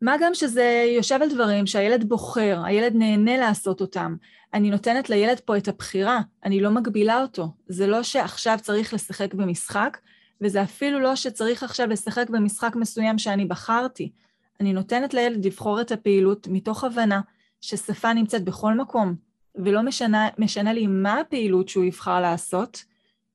מה 0.00 0.16
גם 0.20 0.34
שזה 0.34 0.84
יושב 0.96 1.18
על 1.22 1.28
דברים 1.28 1.66
שהילד 1.66 2.08
בוחר, 2.08 2.62
הילד 2.64 2.92
נהנה 2.94 3.36
לעשות 3.36 3.80
אותם. 3.80 4.16
אני 4.54 4.70
נותנת 4.70 5.10
לילד 5.10 5.40
פה 5.40 5.56
את 5.56 5.68
הבחירה, 5.68 6.20
אני 6.44 6.60
לא 6.60 6.70
מגבילה 6.70 7.22
אותו. 7.22 7.48
זה 7.68 7.86
לא 7.86 8.02
שעכשיו 8.02 8.58
צריך 8.62 8.94
לשחק 8.94 9.34
במשחק, 9.34 9.98
וזה 10.40 10.62
אפילו 10.62 11.00
לא 11.00 11.16
שצריך 11.16 11.62
עכשיו 11.62 11.86
לשחק 11.86 12.30
במשחק 12.30 12.76
מסוים 12.76 13.18
שאני 13.18 13.44
בחרתי. 13.44 14.12
אני 14.60 14.72
נותנת 14.72 15.14
לילד 15.14 15.46
לבחור 15.46 15.80
את 15.80 15.92
הפעילות 15.92 16.48
מתוך 16.50 16.84
הבנה 16.84 17.20
ששפה 17.60 18.12
נמצאת 18.12 18.44
בכל 18.44 18.74
מקום, 18.74 19.14
ולא 19.54 19.82
משנה, 19.82 20.28
משנה 20.38 20.72
לי 20.72 20.86
מה 20.86 21.20
הפעילות 21.20 21.68
שהוא 21.68 21.84
יבחר 21.84 22.20
לעשות, 22.20 22.84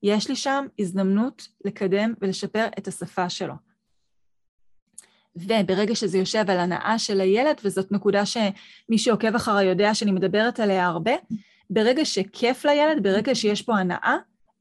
יש 0.02 0.28
לי 0.28 0.36
שם 0.36 0.66
הזדמנות 0.78 1.48
לקדם 1.64 2.14
ולשפר 2.20 2.66
את 2.78 2.88
השפה 2.88 3.28
שלו. 3.28 3.54
וברגע 5.36 5.94
שזה 5.94 6.18
יושב 6.18 6.50
על 6.50 6.58
הנאה 6.58 6.98
של 6.98 7.20
הילד, 7.20 7.56
וזאת 7.64 7.92
נקודה 7.92 8.26
שמי 8.26 8.98
שעוקב 8.98 9.34
אחריי 9.34 9.66
יודע 9.66 9.94
שאני 9.94 10.12
מדברת 10.12 10.60
עליה 10.60 10.86
הרבה, 10.86 11.12
ברגע 11.70 12.04
שכיף 12.04 12.64
לילד, 12.64 13.02
ברגע 13.02 13.34
שיש 13.34 13.62
פה 13.62 13.78
הנאה, 13.78 14.16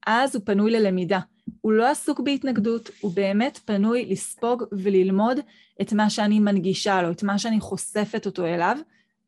אז 0.08 0.36
הוא 0.36 0.44
פנוי 0.46 0.72
ללמידה. 0.72 1.20
הוא 1.62 1.74
לא 1.74 1.88
עסוק 1.88 2.20
בהתנגדות, 2.20 2.90
הוא 3.00 3.12
באמת 3.14 3.60
פנוי 3.66 4.06
לספוג 4.06 4.64
וללמוד 4.72 5.38
את 5.82 5.94
מה 5.94 6.10
שאני 6.10 6.40
מנגישה 6.40 7.02
לו, 7.02 7.12
את 7.12 7.24
מה 7.24 7.40
שאני 7.40 7.60
חושפת 7.60 8.26
אותו 8.26 8.46
אליו, 8.46 8.78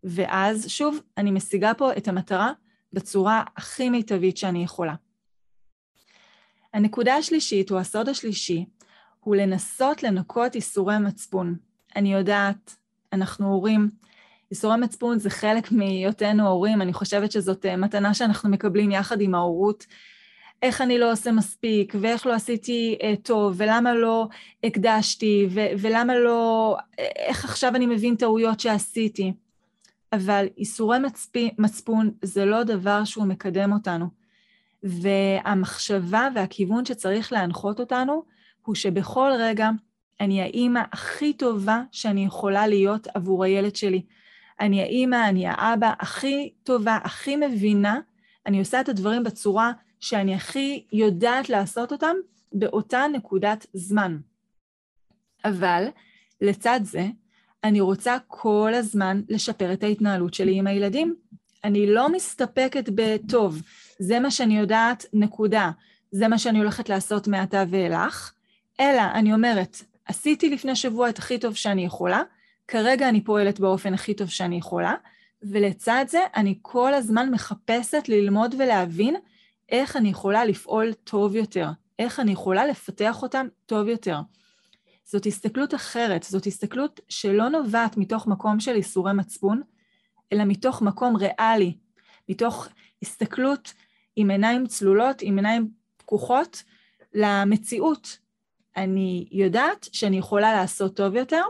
ואז 0.04 0.68
שוב, 0.68 1.00
אני 1.18 1.32
משיגה 1.32 1.74
פה 1.74 1.94
את 1.98 2.08
המטרה 2.08 2.52
בצורה 2.94 3.44
הכי 3.58 3.90
מיטבית 3.90 4.38
שאני 4.38 4.64
יכולה. 4.64 4.96
הנקודה 6.74 7.16
השלישית, 7.16 7.72
או 7.72 7.80
הסוד 7.80 8.10
השלישי, 8.10 8.66
הוא 9.20 9.36
לנסות 9.36 10.04
לנקות 10.04 10.56
איסורי 10.56 10.98
מצפון. 10.98 11.56
אני 11.96 12.14
יודעת, 12.14 12.76
אנחנו 13.14 13.48
הורים, 13.48 13.90
איסורי 14.52 14.78
מצפון 14.78 15.20
זה 15.20 15.30
חלק 15.30 15.72
מהיותנו 15.72 16.48
הורים, 16.48 16.82
אני 16.82 16.94
חושבת 16.94 17.32
שזאת 17.32 17.66
אה, 17.66 17.76
מתנה 17.76 18.14
שאנחנו 18.14 18.50
מקבלים 18.50 18.92
יחד 18.92 19.22
עם 19.22 19.36
ההורות. 19.36 19.86
איך 20.62 20.82
אני 20.82 20.98
לא 20.98 21.12
עושה 21.12 21.32
מספיק, 21.32 21.94
ואיך 22.01 22.25
לא 22.25 22.34
עשיתי 22.34 22.98
אה, 23.03 23.13
טוב, 23.24 23.53
ולמה 23.58 23.94
לא 23.94 24.27
הקדשתי, 24.63 25.48
ו- 25.50 25.68
ולמה 25.80 26.15
לא... 26.15 26.77
אה, 27.00 27.06
איך 27.15 27.46
עכשיו 27.46 27.75
אני 27.75 27.86
מבין 27.86 28.15
טעויות 28.15 28.60
שעשיתי. 28.60 29.34
אבל 30.13 30.48
איסורי 30.58 31.00
מצפי, 31.00 31.51
מצפון 31.58 32.12
זה 32.22 32.46
לא 32.46 32.63
דבר 32.63 33.03
שהוא 33.03 33.25
מקדם 33.25 33.74
אותנו. 33.74 34.06
והמחשבה 34.84 36.27
והכיוון 36.36 36.86
שצריך 36.86 37.34
להנחות 37.34 37.80
אותנו, 37.80 38.24
הוא 38.65 38.75
שבכל 38.75 39.32
רגע 39.39 39.70
אני 40.20 40.41
האימא 40.41 40.82
הכי 40.91 41.34
טובה 41.34 41.82
שאני 41.91 42.25
יכולה 42.25 42.68
להיות 42.68 43.08
עבור 43.13 43.44
הילד 43.44 43.75
שלי. 43.75 44.01
אני 44.60 44.82
האימא, 44.82 45.30
אני 45.30 45.48
האבא 45.48 45.94
הכי 46.00 46.53
טובה, 46.63 46.98
הכי 47.03 47.36
מבינה, 47.36 48.00
אני 48.46 48.60
עושה 48.60 48.82
את 48.82 48.89
הדברים 48.89 49.24
בצורה 49.24 49.72
שאני 50.01 50.36
הכי 50.36 50.86
יודעת 50.93 51.50
לעשות 51.50 51.91
אותם 51.91 52.15
באותה 52.53 53.05
נקודת 53.13 53.65
זמן. 53.74 54.17
אבל 55.46 55.88
לצד 56.41 56.79
זה, 56.84 57.08
אני 57.63 57.81
רוצה 57.81 58.17
כל 58.27 58.74
הזמן 58.74 59.22
לשפר 59.29 59.74
את 59.74 59.84
ההתנהלות 59.84 60.34
שלי 60.34 60.58
עם 60.58 60.67
הילדים. 60.67 61.15
אני 61.63 61.88
לא 61.88 62.12
מסתפקת 62.12 62.89
בטוב, 62.96 63.62
זה 64.00 64.20
מה 64.20 64.31
שאני 64.31 64.58
יודעת, 64.58 65.05
נקודה. 65.13 65.72
זה 66.12 66.27
מה 66.27 66.38
שאני 66.38 66.60
הולכת 66.60 66.89
לעשות 66.89 67.27
מעתה 67.27 67.63
ואילך, 67.70 68.34
אלא 68.79 69.01
אני 69.13 69.34
אומרת, 69.34 69.81
עשיתי 70.05 70.50
לפני 70.50 70.75
שבוע 70.75 71.10
את 71.10 71.20
הכי 71.20 71.39
טוב 71.39 71.55
שאני 71.55 71.86
יכולה, 71.86 72.22
כרגע 72.67 73.10
אני 73.10 73.24
פועלת 73.24 73.60
באופן 73.60 73.93
הכי 73.93 74.13
טוב 74.13 74.29
שאני 74.29 74.55
יכולה, 74.58 74.96
ולצד 75.43 76.05
זה 76.08 76.20
אני 76.36 76.55
כל 76.62 76.93
הזמן 76.93 77.29
מחפשת 77.31 78.03
ללמוד 78.08 78.55
ולהבין 78.60 79.15
איך 79.72 79.98
אני 79.98 80.10
יכולה 80.10 80.46
לפעול 80.46 80.94
טוב 80.94 81.36
יותר, 81.36 81.70
איך 82.00 82.20
אני 82.20 82.32
יכולה 82.32 82.66
לפתח 82.66 83.24
אותם 83.24 83.48
טוב 83.66 83.88
יותר. 83.88 84.20
זאת 85.04 85.25
הסתכלות 85.25 85.74
אחרת, 85.74 86.24
זאת 86.24 86.46
הסתכלות 86.46 87.00
שלא 87.10 87.50
נובעת 87.50 87.98
מתוך 87.98 88.28
מקום 88.28 88.60
של 88.60 88.75
איסורי 88.75 89.13
מצפון, 89.13 89.62
אלא 90.34 90.44
מתוך 90.46 90.82
מקום 90.82 91.16
ריאלי, 91.16 91.78
מתוך 92.30 92.68
הסתכלות 93.01 93.74
עם 94.16 94.32
עיניים 94.32 94.68
צלולות, 94.68 95.22
עם 95.22 95.36
עיניים 95.36 95.72
פקוחות, 95.98 96.63
למציאות. 97.13 98.18
אני 98.78 99.28
יודעת 99.32 99.88
שאני 99.92 100.18
יכולה 100.18 100.54
לעשות 100.54 100.96
טוב 100.96 101.16
יותר, 101.16 101.44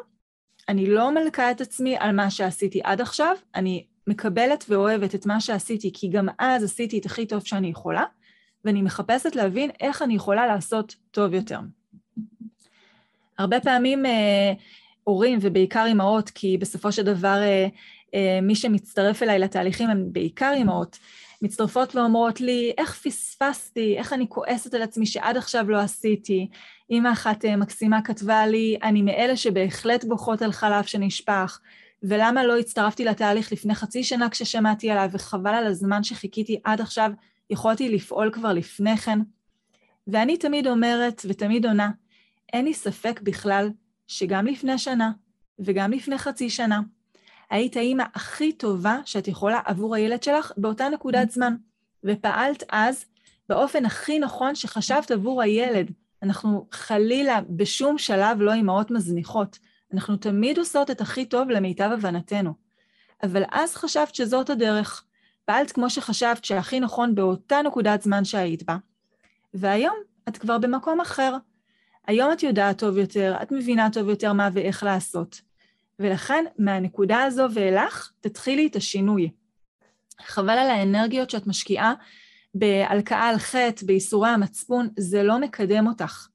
אני 0.69 0.85
לא 0.85 1.11
מלכה 1.11 1.51
את 1.51 1.61
עצמי 1.61 1.97
על 1.97 2.15
מה 2.15 2.31
שעשיתי 2.31 2.81
עד 2.83 3.01
עכשיו, 3.01 3.35
אני 3.55 3.85
מקבלת 4.07 4.65
ואוהבת 4.69 5.15
את 5.15 5.25
מה 5.25 5.41
שעשיתי, 5.41 5.91
כי 5.93 6.09
גם 6.09 6.27
אז 6.39 6.63
עשיתי 6.63 6.99
את 6.99 7.05
הכי 7.05 7.25
טוב 7.25 7.41
שאני 7.45 7.67
יכולה, 7.67 8.03
ואני 8.65 8.81
מחפשת 8.81 9.35
להבין 9.35 9.69
איך 9.79 10.01
אני 10.01 10.15
יכולה 10.15 10.47
לעשות 10.47 10.95
טוב 11.11 11.33
יותר. 11.33 11.59
הרבה 13.37 13.59
פעמים 13.59 14.05
אה, 14.05 14.53
הורים, 15.03 15.39
ובעיקר 15.41 15.85
אימהות, 15.85 16.29
כי 16.29 16.57
בסופו 16.57 16.91
של 16.91 17.03
דבר 17.03 17.37
אה, 17.41 17.67
אה, 18.13 18.39
מי 18.41 18.55
שמצטרף 18.55 19.23
אליי 19.23 19.39
לתהליכים 19.39 19.89
הם 19.89 20.05
בעיקר 20.11 20.51
אימהות, 20.53 20.99
מצטרפות 21.41 21.95
ואומרות 21.95 22.41
לי, 22.41 22.73
איך 22.77 22.93
פספסתי, 22.95 23.97
איך 23.97 24.13
אני 24.13 24.25
כועסת 24.29 24.73
על 24.73 24.81
עצמי 24.81 25.05
שעד 25.05 25.37
עכשיו 25.37 25.69
לא 25.69 25.77
עשיתי. 25.77 26.47
אימא 26.89 27.11
אחת 27.11 27.45
אה, 27.45 27.55
מקסימה 27.55 28.01
כתבה 28.01 28.47
לי, 28.47 28.77
אני 28.83 29.01
מאלה 29.01 29.37
שבהחלט 29.37 30.03
בוכות 30.03 30.41
על 30.41 30.51
חלב 30.51 30.83
שנשפך, 30.83 31.59
ולמה 32.03 32.43
לא 32.43 32.57
הצטרפתי 32.57 33.05
לתהליך 33.05 33.51
לפני 33.51 33.75
חצי 33.75 34.03
שנה 34.03 34.29
כששמעתי 34.29 34.91
עליו, 34.91 35.09
וחבל 35.11 35.53
על 35.53 35.67
הזמן 35.67 36.03
שחיכיתי 36.03 36.59
עד 36.63 36.81
עכשיו, 36.81 37.11
יכולתי 37.49 37.89
לפעול 37.89 38.31
כבר 38.33 38.53
לפני 38.53 38.97
כן. 38.97 39.19
ואני 40.07 40.37
תמיד 40.37 40.67
אומרת 40.67 41.21
ותמיד 41.29 41.65
עונה, 41.65 41.91
אין 42.53 42.65
לי 42.65 42.73
ספק 42.73 43.21
בכלל 43.23 43.69
שגם 44.07 44.45
לפני 44.45 44.77
שנה 44.77 45.11
וגם 45.59 45.91
לפני 45.91 46.17
חצי 46.17 46.49
שנה, 46.49 46.81
היית 47.49 47.77
האימא 47.77 48.03
הכי 48.15 48.51
טובה 48.51 48.97
שאת 49.05 49.27
יכולה 49.27 49.59
עבור 49.65 49.95
הילד 49.95 50.23
שלך 50.23 50.51
באותה 50.57 50.89
נקודת 50.89 51.31
זמן, 51.31 51.55
ופעלת 52.03 52.63
אז 52.69 53.05
באופן 53.49 53.85
הכי 53.85 54.19
נכון 54.19 54.55
שחשבת 54.55 55.11
עבור 55.11 55.41
הילד. 55.41 55.91
אנחנו 56.23 56.67
חלילה 56.71 57.39
בשום 57.49 57.97
שלב 57.97 58.41
לא 58.41 58.53
אימהות 58.53 58.91
מזניחות. 58.91 59.59
אנחנו 59.93 60.17
תמיד 60.17 60.57
עושות 60.57 60.91
את 60.91 61.01
הכי 61.01 61.25
טוב 61.25 61.49
למיטב 61.49 61.89
הבנתנו. 61.93 62.53
אבל 63.23 63.43
אז 63.51 63.75
חשבת 63.75 64.15
שזאת 64.15 64.49
הדרך. 64.49 65.03
פעלת 65.45 65.71
כמו 65.71 65.89
שחשבת 65.89 66.45
שהכי 66.45 66.79
נכון 66.79 67.15
באותה 67.15 67.61
נקודת 67.61 68.01
זמן 68.01 68.25
שהיית 68.25 68.63
בה, 68.63 68.77
והיום 69.53 69.95
את 70.29 70.37
כבר 70.37 70.57
במקום 70.57 71.01
אחר. 71.01 71.35
היום 72.07 72.31
את 72.31 72.43
יודעת 72.43 72.79
טוב 72.79 72.97
יותר, 72.97 73.35
את 73.41 73.51
מבינה 73.51 73.89
טוב 73.93 74.09
יותר 74.09 74.33
מה 74.33 74.49
ואיך 74.53 74.83
לעשות. 74.83 75.41
ולכן, 75.99 76.45
מהנקודה 76.57 77.23
הזו 77.23 77.45
ואילך, 77.53 78.11
תתחילי 78.21 78.67
את 78.67 78.75
השינוי. 78.75 79.31
חבל 80.25 80.57
על 80.57 80.69
האנרגיות 80.69 81.29
שאת 81.29 81.47
משקיעה 81.47 81.93
בהלקאה 82.55 83.29
על 83.29 83.37
חטא, 83.37 83.85
בייסורי 83.85 84.29
המצפון, 84.29 84.89
זה 84.99 85.23
לא 85.23 85.39
מקדם 85.39 85.87
אותך. 85.87 86.27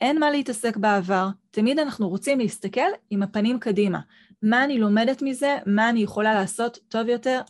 אין 0.00 0.20
מה 0.20 0.30
להתעסק 0.30 0.76
בעבר, 0.76 1.28
תמיד 1.52 1.78
אנחנו 1.78 2.08
רוצים 2.08 2.38
להסתכל 2.38 2.80
עם 3.10 3.22
הפנים 3.22 3.58
קדימה. 3.58 4.00
מה 4.42 4.64
אני 4.64 4.78
לומדת 4.78 5.22
מזה, 5.22 5.58
מה 5.66 5.88
אני 5.88 6.00
יכולה 6.00 6.34
לעשות 6.34 6.78
טוב 6.88 7.08
יותר 7.08 7.40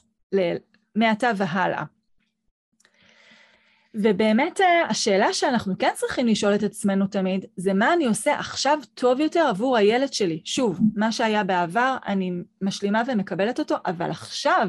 מעתה 0.96 1.30
והלאה. 1.36 1.84
ובאמת 3.94 4.60
אה, 4.60 4.86
השאלה 4.88 5.32
שאנחנו 5.32 5.74
כן 5.78 5.90
צריכים 5.94 6.26
לשאול 6.26 6.54
את 6.54 6.62
עצמנו 6.62 7.06
תמיד, 7.06 7.44
זה 7.56 7.74
מה 7.74 7.92
אני 7.92 8.06
עושה 8.06 8.38
עכשיו 8.38 8.78
טוב 8.94 9.20
יותר 9.20 9.40
עבור 9.40 9.76
הילד 9.76 10.12
שלי. 10.12 10.40
שוב, 10.44 10.80
מה 10.96 11.12
שהיה 11.12 11.44
בעבר, 11.44 11.96
אני 12.06 12.32
משלימה 12.62 13.02
ומקבלת 13.06 13.58
אותו, 13.58 13.74
אבל 13.86 14.10
עכשיו, 14.10 14.68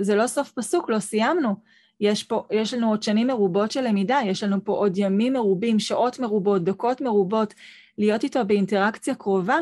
זה 0.00 0.14
לא 0.14 0.26
סוף 0.26 0.52
פסוק, 0.52 0.90
לא 0.90 0.98
סיימנו. 0.98 1.54
יש, 2.00 2.24
פה, 2.24 2.46
יש 2.50 2.74
לנו 2.74 2.90
עוד 2.90 3.02
שנים 3.02 3.26
מרובות 3.26 3.70
של 3.70 3.80
למידה, 3.80 4.20
יש 4.26 4.42
לנו 4.42 4.64
פה 4.64 4.72
עוד 4.72 4.98
ימים 4.98 5.32
מרובים, 5.32 5.78
שעות 5.78 6.18
מרובות, 6.18 6.64
דקות 6.64 7.00
מרובות, 7.00 7.54
להיות 7.98 8.22
איתו 8.22 8.44
באינטראקציה 8.46 9.14
קרובה. 9.14 9.56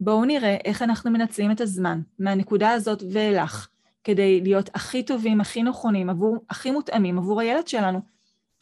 בואו 0.00 0.24
נראה 0.24 0.56
איך 0.64 0.82
אנחנו 0.82 1.10
מנצלים 1.10 1.50
את 1.50 1.60
הזמן 1.60 2.00
מהנקודה 2.18 2.70
הזאת 2.70 3.02
ואילך, 3.12 3.68
כדי 4.04 4.40
להיות 4.40 4.70
הכי 4.74 5.02
טובים, 5.02 5.40
הכי 5.40 5.62
נכונים, 5.62 6.10
עבור, 6.10 6.36
הכי 6.50 6.70
מותאמים 6.70 7.18
עבור 7.18 7.40
הילד 7.40 7.68
שלנו. 7.68 8.00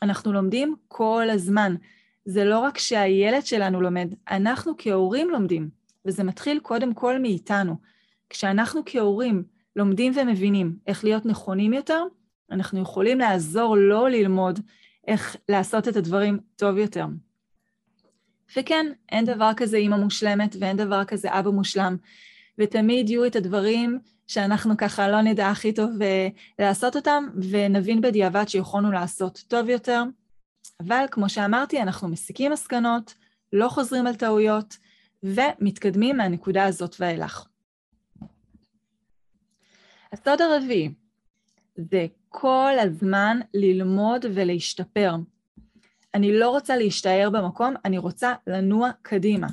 אנחנו 0.03 0.33
לומדים 0.33 0.75
כל 0.89 1.31
הזמן. 1.31 1.75
זה 2.25 2.45
לא 2.45 2.59
רק 2.59 2.79
שהילד 2.79 3.47
שלנו 3.47 3.81
לומד, 3.81 4.15
אנחנו 4.31 4.73
כהורים 4.79 5.31
לומדים, 5.31 5.71
וזה 6.05 6.25
מתחיל 6.25 6.59
קודם 6.59 6.95
כל 6.95 7.19
מאיתנו. 7.19 7.77
כשאנחנו 8.31 8.83
כהורים 8.87 9.43
לומדים 9.77 10.13
ומבינים 10.17 10.77
איך 10.87 11.05
להיות 11.05 11.27
נכונים 11.27 11.73
יותר, 11.73 12.05
אנחנו 12.51 12.81
יכולים 12.81 13.19
לעזור 13.19 13.77
לו 13.77 14.07
ללמוד 14.07 14.61
איך 15.07 15.37
לעשות 15.49 15.89
את 15.89 15.97
הדברים 15.97 16.39
טוב 16.57 16.79
יותר. 16.79 17.07
וכן, 18.57 18.87
אין 19.09 19.25
דבר 19.25 19.51
כזה 19.57 19.77
אימא 19.77 19.97
מושלמת 19.97 20.57
ואין 20.61 20.77
דבר 20.77 21.05
כזה 21.05 21.39
אבא 21.39 21.51
מושלם, 21.51 21.97
ותמיד 22.59 23.11
יהיו 23.11 23.27
את 23.27 23.37
הדברים 23.37 23.99
שאנחנו 24.27 24.77
ככה 24.77 25.09
לא 25.09 25.23
נדע 25.23 25.49
הכי 25.49 25.73
טוב 25.73 25.91
uh, 25.91 26.39
לעשות 26.59 26.97
אותם, 26.97 27.25
ונבין 27.51 28.01
בדיעבד 28.01 28.49
שיכולנו 28.49 28.93
לעשות 28.93 29.45
טוב 29.49 29.69
יותר. 29.69 30.03
אבל 30.87 31.05
כמו 31.11 31.29
שאמרתי, 31.29 31.83
אנחנו 31.83 32.09
מסיקים 32.09 32.53
מסקנות, 32.53 33.15
לא 33.53 33.69
חוזרים 33.69 34.07
על 34.07 34.15
טעויות, 34.15 34.77
ומתקדמים 35.23 36.17
מהנקודה 36.17 36.65
הזאת 36.65 36.97
ואילך. 37.01 37.47
הסוד 40.13 40.41
הרביעי 40.41 40.91
זה 41.77 42.07
כל 42.29 42.73
הזמן 42.83 43.41
ללמוד 43.55 44.27
ולהשתפר. 44.35 45.15
אני 46.17 46.39
לא 46.39 46.51
רוצה 46.51 46.77
להשתער 46.77 47.31
במקום, 47.31 47.75
אני 47.85 47.99
רוצה 47.99 48.35
לנוע 48.47 48.91
קדימה. 49.03 49.47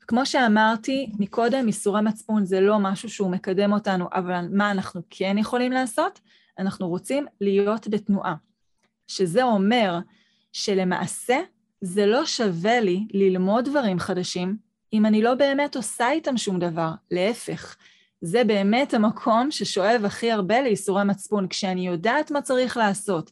כמו 0.00 0.26
שאמרתי 0.26 1.10
מקודם, 1.18 1.66
איסורי 1.66 2.02
מצפון 2.02 2.44
זה 2.44 2.60
לא 2.60 2.78
משהו 2.78 3.08
שהוא 3.08 3.30
מקדם 3.30 3.72
אותנו, 3.72 4.08
אבל 4.14 4.44
מה 4.52 4.70
אנחנו 4.70 5.02
כן 5.10 5.38
יכולים 5.38 5.72
לעשות? 5.72 6.20
אנחנו 6.58 6.88
רוצים 6.88 7.26
להיות 7.40 7.88
בתנועה. 7.88 8.34
שזה 9.06 9.42
אומר 9.42 9.98
שלמעשה 10.52 11.36
זה 11.80 12.06
לא 12.06 12.26
שווה 12.26 12.80
לי 12.80 13.06
ללמוד 13.14 13.64
דברים 13.64 13.98
חדשים 13.98 14.56
אם 14.92 15.06
אני 15.06 15.22
לא 15.22 15.34
באמת 15.34 15.76
עושה 15.76 16.10
איתם 16.10 16.36
שום 16.36 16.58
דבר, 16.58 16.90
להפך. 17.10 17.76
זה 18.20 18.44
באמת 18.44 18.94
המקום 18.94 19.50
ששואב 19.50 20.02
הכי 20.04 20.30
הרבה 20.30 20.60
לאיסורי 20.60 21.04
מצפון, 21.04 21.48
כשאני 21.48 21.86
יודעת 21.86 22.30
מה 22.30 22.42
צריך 22.42 22.76
לעשות, 22.76 23.30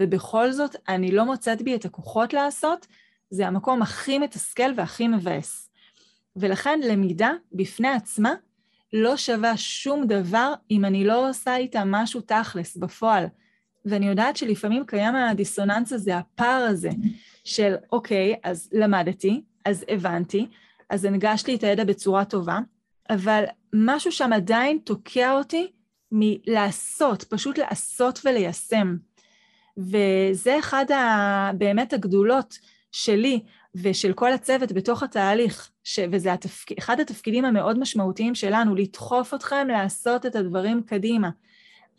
ובכל 0.00 0.52
זאת 0.52 0.76
אני 0.88 1.10
לא 1.10 1.24
מוצאת 1.24 1.62
בי 1.62 1.74
את 1.74 1.84
הכוחות 1.84 2.32
לעשות, 2.32 2.86
זה 3.30 3.46
המקום 3.46 3.82
הכי 3.82 4.18
מתסכל 4.18 4.72
והכי 4.76 5.08
מבאס. 5.08 5.70
ולכן 6.36 6.80
למידה 6.84 7.30
בפני 7.52 7.88
עצמה 7.88 8.34
לא 8.92 9.16
שווה 9.16 9.56
שום 9.56 10.06
דבר 10.06 10.54
אם 10.70 10.84
אני 10.84 11.04
לא 11.04 11.30
עושה 11.30 11.56
איתה 11.56 11.82
משהו 11.86 12.20
תכלס, 12.20 12.76
בפועל. 12.76 13.26
ואני 13.84 14.08
יודעת 14.08 14.36
שלפעמים 14.36 14.86
קיים 14.86 15.14
הדיסוננס 15.14 15.92
הזה, 15.92 16.16
הפער 16.16 16.62
הזה, 16.70 16.90
של 17.44 17.74
אוקיי, 17.92 18.34
אז 18.44 18.70
למדתי, 18.72 19.42
אז 19.64 19.84
הבנתי, 19.88 20.46
אז 20.90 21.04
הנגשתי 21.04 21.54
את 21.54 21.62
הידע 21.62 21.84
בצורה 21.84 22.24
טובה, 22.24 22.58
אבל 23.10 23.44
משהו 23.74 24.12
שם 24.12 24.32
עדיין 24.32 24.78
תוקע 24.84 25.32
אותי 25.32 25.72
מלעשות, 26.12 27.24
פשוט 27.24 27.58
לעשות 27.58 28.20
וליישם. 28.24 28.96
וזה 29.78 30.58
אחד 30.58 30.92
ה... 30.92 31.50
באמת 31.58 31.92
הגדולות 31.92 32.58
שלי 32.92 33.40
ושל 33.74 34.12
כל 34.12 34.32
הצוות 34.32 34.72
בתוך 34.72 35.02
התהליך, 35.02 35.70
ש... 35.84 36.00
וזה 36.12 36.32
התפק... 36.32 36.78
אחד 36.78 37.00
התפקידים 37.00 37.44
המאוד 37.44 37.78
משמעותיים 37.78 38.34
שלנו, 38.34 38.74
לדחוף 38.74 39.34
אתכם 39.34 39.68
לעשות 39.68 40.26
את 40.26 40.36
הדברים 40.36 40.82
קדימה. 40.82 41.30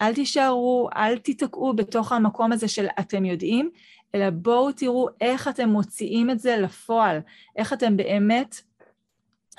אל 0.01 0.13
תישארו, 0.13 0.89
אל 0.95 1.17
תיתקעו 1.17 1.73
בתוך 1.73 2.11
המקום 2.11 2.51
הזה 2.51 2.67
של 2.67 2.87
אתם 2.99 3.25
יודעים, 3.25 3.69
אלא 4.15 4.29
בואו 4.29 4.71
תראו 4.71 5.07
איך 5.21 5.47
אתם 5.47 5.69
מוציאים 5.69 6.29
את 6.29 6.39
זה 6.39 6.57
לפועל, 6.57 7.19
איך 7.55 7.73
אתם 7.73 7.97
באמת 7.97 8.61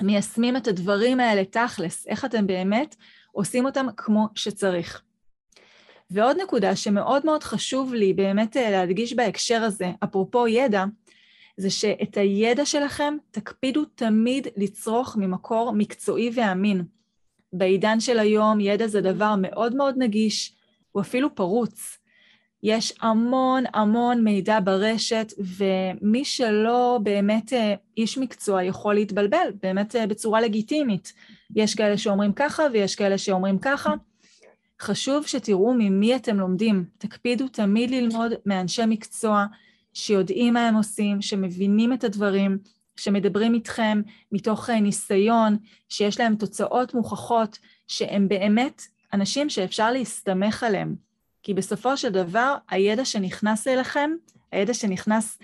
מיישמים 0.01 0.57
את 0.57 0.67
הדברים 0.67 1.19
האלה 1.19 1.45
תכלס, 1.45 2.07
איך 2.07 2.25
אתם 2.25 2.47
באמת 2.47 2.95
עושים 3.31 3.65
אותם 3.65 3.85
כמו 3.97 4.27
שצריך. 4.35 5.01
ועוד 6.11 6.37
נקודה 6.43 6.75
שמאוד 6.75 7.25
מאוד 7.25 7.43
חשוב 7.43 7.93
לי 7.93 8.13
באמת 8.13 8.57
אה, 8.57 8.71
להדגיש 8.71 9.13
בהקשר 9.13 9.63
הזה, 9.63 9.91
אפרופו 10.03 10.47
ידע, 10.47 10.85
זה 11.57 11.69
שאת 11.69 12.17
הידע 12.17 12.65
שלכם 12.65 13.13
תקפידו 13.31 13.85
תמיד 13.85 14.47
לצרוך 14.57 15.17
ממקור 15.17 15.71
מקצועי 15.71 16.31
ואמין. 16.33 16.83
בעידן 17.53 17.99
של 17.99 18.19
היום 18.19 18.59
ידע 18.59 18.87
זה 18.87 19.01
דבר 19.01 19.35
מאוד 19.37 19.75
מאוד 19.75 19.95
נגיש, 19.97 20.55
הוא 20.91 21.01
אפילו 21.01 21.35
פרוץ. 21.35 21.97
יש 22.63 22.93
המון 23.01 23.63
המון 23.73 24.23
מידע 24.23 24.59
ברשת, 24.63 25.33
ומי 25.37 26.25
שלא 26.25 26.99
באמת 27.03 27.53
אה, 27.53 27.75
איש 27.97 28.17
מקצוע 28.17 28.63
יכול 28.63 28.93
להתבלבל, 28.93 29.47
באמת 29.63 29.95
אה, 29.95 30.07
בצורה 30.07 30.41
לגיטימית. 30.41 31.13
יש 31.55 31.75
כאלה 31.75 31.97
שאומרים 31.97 32.33
ככה 32.33 32.63
ויש 32.73 32.95
כאלה 32.95 33.17
שאומרים 33.17 33.59
ככה. 33.59 33.93
חשוב 34.81 35.27
שתראו 35.27 35.73
ממי 35.73 36.15
אתם 36.15 36.39
לומדים. 36.39 36.85
תקפידו 36.97 37.47
תמיד 37.47 37.91
ללמוד 37.91 38.31
מאנשי 38.45 38.81
מקצוע, 38.87 39.45
שיודעים 39.93 40.53
מה 40.53 40.67
הם 40.67 40.75
עושים, 40.75 41.21
שמבינים 41.21 41.93
את 41.93 42.03
הדברים, 42.03 42.57
שמדברים 42.95 43.53
איתכם 43.53 44.01
מתוך 44.31 44.69
אה, 44.69 44.79
ניסיון, 44.79 45.57
שיש 45.89 46.19
להם 46.19 46.35
תוצאות 46.35 46.93
מוכחות, 46.93 47.59
שהם 47.87 48.27
באמת 48.27 48.81
אנשים 49.13 49.49
שאפשר 49.49 49.91
להסתמך 49.91 50.63
עליהם. 50.63 50.95
כי 51.43 51.53
בסופו 51.53 51.97
של 51.97 52.09
דבר, 52.09 52.55
הידע 52.69 53.05
שנכנס 53.05 53.67
אליכם, 53.67 54.11
הידע 54.51 54.73
שנכנס 54.73 55.39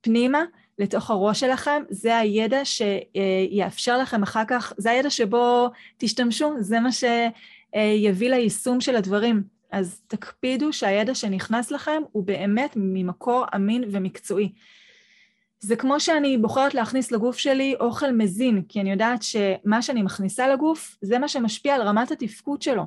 פנימה, 0.00 0.42
לתוך 0.78 1.10
הראש 1.10 1.40
שלכם, 1.40 1.82
זה 1.90 2.18
הידע 2.18 2.60
שיאפשר 2.64 3.98
לכם 3.98 4.22
אחר 4.22 4.42
כך, 4.48 4.72
זה 4.76 4.90
הידע 4.90 5.10
שבו 5.10 5.70
תשתמשו, 5.98 6.52
זה 6.58 6.80
מה 6.80 6.92
שיביא 7.76 8.30
ליישום 8.30 8.80
של 8.80 8.96
הדברים. 8.96 9.42
אז 9.72 10.00
תקפידו 10.06 10.72
שהידע 10.72 11.14
שנכנס 11.14 11.70
לכם 11.70 12.02
הוא 12.12 12.24
באמת 12.24 12.72
ממקור 12.76 13.44
אמין 13.54 13.84
ומקצועי. 13.90 14.52
זה 15.60 15.76
כמו 15.76 16.00
שאני 16.00 16.38
בוחרת 16.38 16.74
להכניס 16.74 17.12
לגוף 17.12 17.38
שלי 17.38 17.74
אוכל 17.80 18.12
מזין, 18.12 18.62
כי 18.68 18.80
אני 18.80 18.90
יודעת 18.90 19.22
שמה 19.22 19.82
שאני 19.82 20.02
מכניסה 20.02 20.48
לגוף 20.48 20.96
זה 21.02 21.18
מה 21.18 21.28
שמשפיע 21.28 21.74
על 21.74 21.82
רמת 21.82 22.10
התפקוד 22.10 22.62
שלו. 22.62 22.86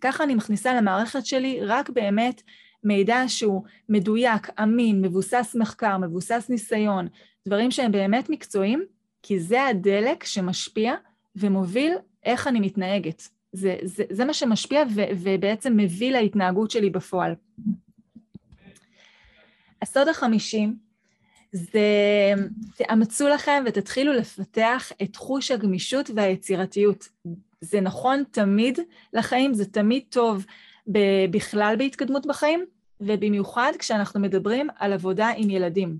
ככה 0.00 0.24
אני 0.24 0.34
מכניסה 0.34 0.74
למערכת 0.74 1.26
שלי 1.26 1.60
רק 1.60 1.90
באמת 1.90 2.42
מידע 2.84 3.22
שהוא 3.26 3.62
מדויק, 3.88 4.60
אמין, 4.62 5.02
מבוסס 5.02 5.56
מחקר, 5.58 5.98
מבוסס 5.98 6.46
ניסיון, 6.48 7.08
דברים 7.48 7.70
שהם 7.70 7.92
באמת 7.92 8.30
מקצועיים, 8.30 8.84
כי 9.22 9.40
זה 9.40 9.66
הדלק 9.66 10.24
שמשפיע 10.24 10.94
ומוביל 11.36 11.92
איך 12.24 12.46
אני 12.46 12.60
מתנהגת. 12.60 13.28
זה, 13.52 13.76
זה, 13.82 14.04
זה 14.10 14.24
מה 14.24 14.34
שמשפיע 14.34 14.82
ו, 14.94 15.02
ובעצם 15.22 15.76
מביא 15.76 16.12
להתנהגות 16.12 16.70
שלי 16.70 16.90
בפועל. 16.90 17.34
הסוד 19.82 20.08
החמישי 20.08 20.66
זה 21.52 21.80
תאמצו 22.76 23.28
לכם 23.28 23.64
ותתחילו 23.66 24.12
לפתח 24.12 24.92
את 25.02 25.16
חוש 25.16 25.50
הגמישות 25.50 26.10
והיצירתיות. 26.14 27.08
זה 27.60 27.80
נכון 27.80 28.22
תמיד 28.30 28.78
לחיים, 29.12 29.54
זה 29.54 29.64
תמיד 29.64 30.02
טוב 30.08 30.46
בכלל 31.30 31.74
בהתקדמות 31.78 32.26
בחיים, 32.26 32.64
ובמיוחד 33.00 33.72
כשאנחנו 33.78 34.20
מדברים 34.20 34.68
על 34.76 34.92
עבודה 34.92 35.28
עם 35.36 35.50
ילדים. 35.50 35.98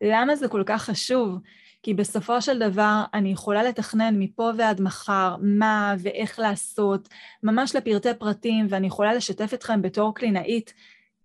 למה 0.00 0.36
זה 0.36 0.48
כל 0.48 0.62
כך 0.66 0.82
חשוב? 0.82 1.38
כי 1.82 1.94
בסופו 1.94 2.42
של 2.42 2.58
דבר 2.58 3.02
אני 3.14 3.32
יכולה 3.32 3.62
לתכנן 3.62 4.18
מפה 4.18 4.50
ועד 4.58 4.80
מחר 4.80 5.36
מה 5.42 5.94
ואיך 5.98 6.38
לעשות, 6.38 7.08
ממש 7.42 7.76
לפרטי 7.76 8.14
פרטים, 8.18 8.66
ואני 8.68 8.86
יכולה 8.86 9.14
לשתף 9.14 9.54
אתכם 9.54 9.82
בתור 9.82 10.14
קלינאית 10.14 10.74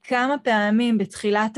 כמה 0.07 0.37
פעמים 0.37 0.97
בתחילת 0.97 1.57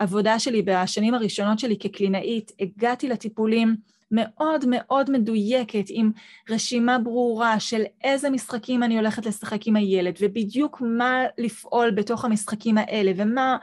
העבודה 0.00 0.38
שלי, 0.38 0.62
בשנים 0.62 1.14
הראשונות 1.14 1.58
שלי 1.58 1.78
כקלינאית, 1.78 2.52
הגעתי 2.60 3.08
לטיפולים 3.08 3.76
מאוד 4.10 4.64
מאוד 4.68 5.10
מדויקת, 5.10 5.84
עם 5.88 6.10
רשימה 6.50 6.98
ברורה 6.98 7.60
של 7.60 7.82
איזה 8.04 8.30
משחקים 8.30 8.82
אני 8.82 8.96
הולכת 8.96 9.26
לשחק 9.26 9.66
עם 9.66 9.76
הילד, 9.76 10.14
ובדיוק 10.20 10.82
מה 10.98 11.24
לפעול 11.38 11.90
בתוך 11.90 12.24
המשחקים 12.24 12.78
האלה, 12.78 13.12
ומה 13.16 13.56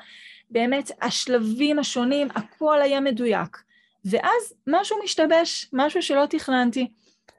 באמת 0.49 0.91
השלבים 1.01 1.79
השונים, 1.79 2.27
הכל 2.35 2.81
היה 2.81 2.99
מדויק. 2.99 3.57
ואז 4.05 4.53
משהו 4.67 4.97
משתבש, 5.03 5.69
משהו 5.73 6.01
שלא 6.01 6.25
תכננתי, 6.29 6.87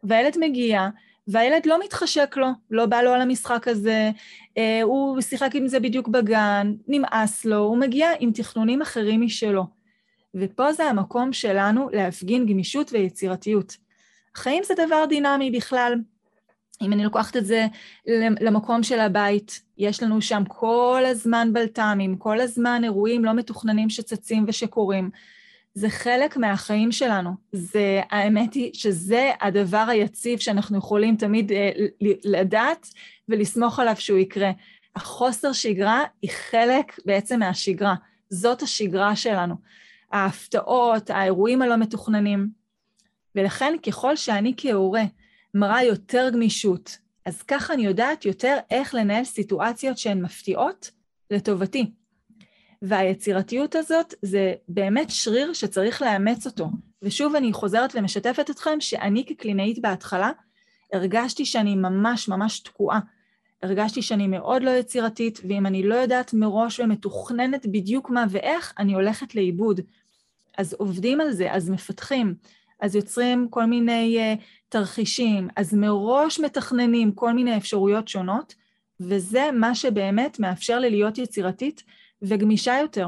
והילד 0.02 0.36
מגיע, 0.40 0.88
והילד 1.28 1.66
לא 1.66 1.80
מתחשק 1.84 2.36
לו, 2.36 2.48
לא 2.70 2.86
בא 2.86 3.02
לו 3.02 3.12
על 3.12 3.20
המשחק 3.20 3.68
הזה, 3.68 4.10
אה, 4.58 4.82
הוא 4.82 5.20
שיחק 5.20 5.50
עם 5.54 5.68
זה 5.68 5.80
בדיוק 5.80 6.08
בגן, 6.08 6.74
נמאס 6.88 7.44
לו, 7.44 7.56
הוא 7.56 7.76
מגיע 7.76 8.10
עם 8.20 8.32
תכנונים 8.32 8.82
אחרים 8.82 9.20
משלו. 9.20 9.64
ופה 10.34 10.72
זה 10.72 10.84
המקום 10.84 11.32
שלנו 11.32 11.88
להפגין 11.92 12.46
גמישות 12.46 12.92
ויצירתיות. 12.92 13.76
חיים 14.34 14.62
זה 14.64 14.74
דבר 14.86 15.04
דינמי 15.08 15.50
בכלל. 15.50 15.94
אם 16.82 16.92
אני 16.92 17.04
לוקחת 17.04 17.36
את 17.36 17.46
זה 17.46 17.66
למקום 18.40 18.82
של 18.82 19.00
הבית, 19.00 19.62
יש 19.78 20.02
לנו 20.02 20.22
שם 20.22 20.42
כל 20.48 21.02
הזמן 21.06 21.52
בלת"מים, 21.52 22.16
כל 22.16 22.40
הזמן 22.40 22.80
אירועים 22.84 23.24
לא 23.24 23.32
מתוכננים 23.32 23.90
שצצים 23.90 24.44
ושקורים. 24.48 25.10
זה 25.74 25.90
חלק 25.90 26.36
מהחיים 26.36 26.92
שלנו. 26.92 27.30
זה, 27.52 28.00
האמת 28.10 28.54
היא 28.54 28.70
שזה 28.74 29.30
הדבר 29.40 29.86
היציב 29.88 30.38
שאנחנו 30.38 30.78
יכולים 30.78 31.16
תמיד 31.16 31.52
אה, 31.52 31.70
לדעת 32.24 32.88
ולסמוך 33.28 33.78
עליו 33.78 33.94
שהוא 33.98 34.18
יקרה. 34.18 34.50
החוסר 34.96 35.52
שגרה 35.52 36.02
היא 36.22 36.30
חלק 36.30 36.98
בעצם 37.04 37.38
מהשגרה. 37.38 37.94
זאת 38.30 38.62
השגרה 38.62 39.16
שלנו. 39.16 39.54
ההפתעות, 40.12 41.10
האירועים 41.10 41.62
הלא 41.62 41.76
מתוכננים. 41.76 42.48
ולכן 43.34 43.74
ככל 43.86 44.16
שאני 44.16 44.54
כהורה 44.56 45.02
מראה 45.54 45.82
יותר 45.84 46.30
גמישות, 46.32 46.98
אז 47.26 47.42
ככה 47.42 47.74
אני 47.74 47.86
יודעת 47.86 48.24
יותר 48.24 48.56
איך 48.70 48.94
לנהל 48.94 49.24
סיטואציות 49.24 49.98
שהן 49.98 50.22
מפתיעות 50.22 50.90
לטובתי. 51.30 51.90
והיצירתיות 52.82 53.74
הזאת 53.74 54.14
זה 54.22 54.54
באמת 54.68 55.10
שריר 55.10 55.52
שצריך 55.52 56.02
לאמץ 56.02 56.46
אותו. 56.46 56.68
ושוב 57.02 57.34
אני 57.34 57.52
חוזרת 57.52 57.92
ומשתפת 57.94 58.50
אתכם 58.50 58.80
שאני 58.80 59.24
כקלינאית 59.26 59.78
בהתחלה 59.78 60.30
הרגשתי 60.92 61.44
שאני 61.44 61.74
ממש 61.74 62.28
ממש 62.28 62.60
תקועה. 62.60 63.00
הרגשתי 63.62 64.02
שאני 64.02 64.26
מאוד 64.26 64.62
לא 64.62 64.70
יצירתית, 64.70 65.40
ואם 65.48 65.66
אני 65.66 65.82
לא 65.82 65.94
יודעת 65.94 66.34
מראש 66.34 66.80
ומתוכננת 66.80 67.66
בדיוק 67.66 68.10
מה 68.10 68.24
ואיך, 68.30 68.72
אני 68.78 68.94
הולכת 68.94 69.34
לאיבוד. 69.34 69.80
אז 70.58 70.74
עובדים 70.74 71.20
על 71.20 71.32
זה, 71.32 71.52
אז 71.52 71.70
מפתחים, 71.70 72.34
אז 72.80 72.94
יוצרים 72.94 73.48
כל 73.50 73.64
מיני 73.64 74.18
uh, 74.18 74.42
תרחישים, 74.68 75.48
אז 75.56 75.74
מראש 75.74 76.40
מתכננים 76.40 77.12
כל 77.12 77.32
מיני 77.32 77.56
אפשרויות 77.56 78.08
שונות, 78.08 78.54
וזה 79.00 79.50
מה 79.52 79.74
שבאמת 79.74 80.40
מאפשר 80.40 80.78
לי 80.78 80.90
להיות 80.90 81.18
יצירתית 81.18 81.82
וגמישה 82.28 82.78
יותר. 82.80 83.06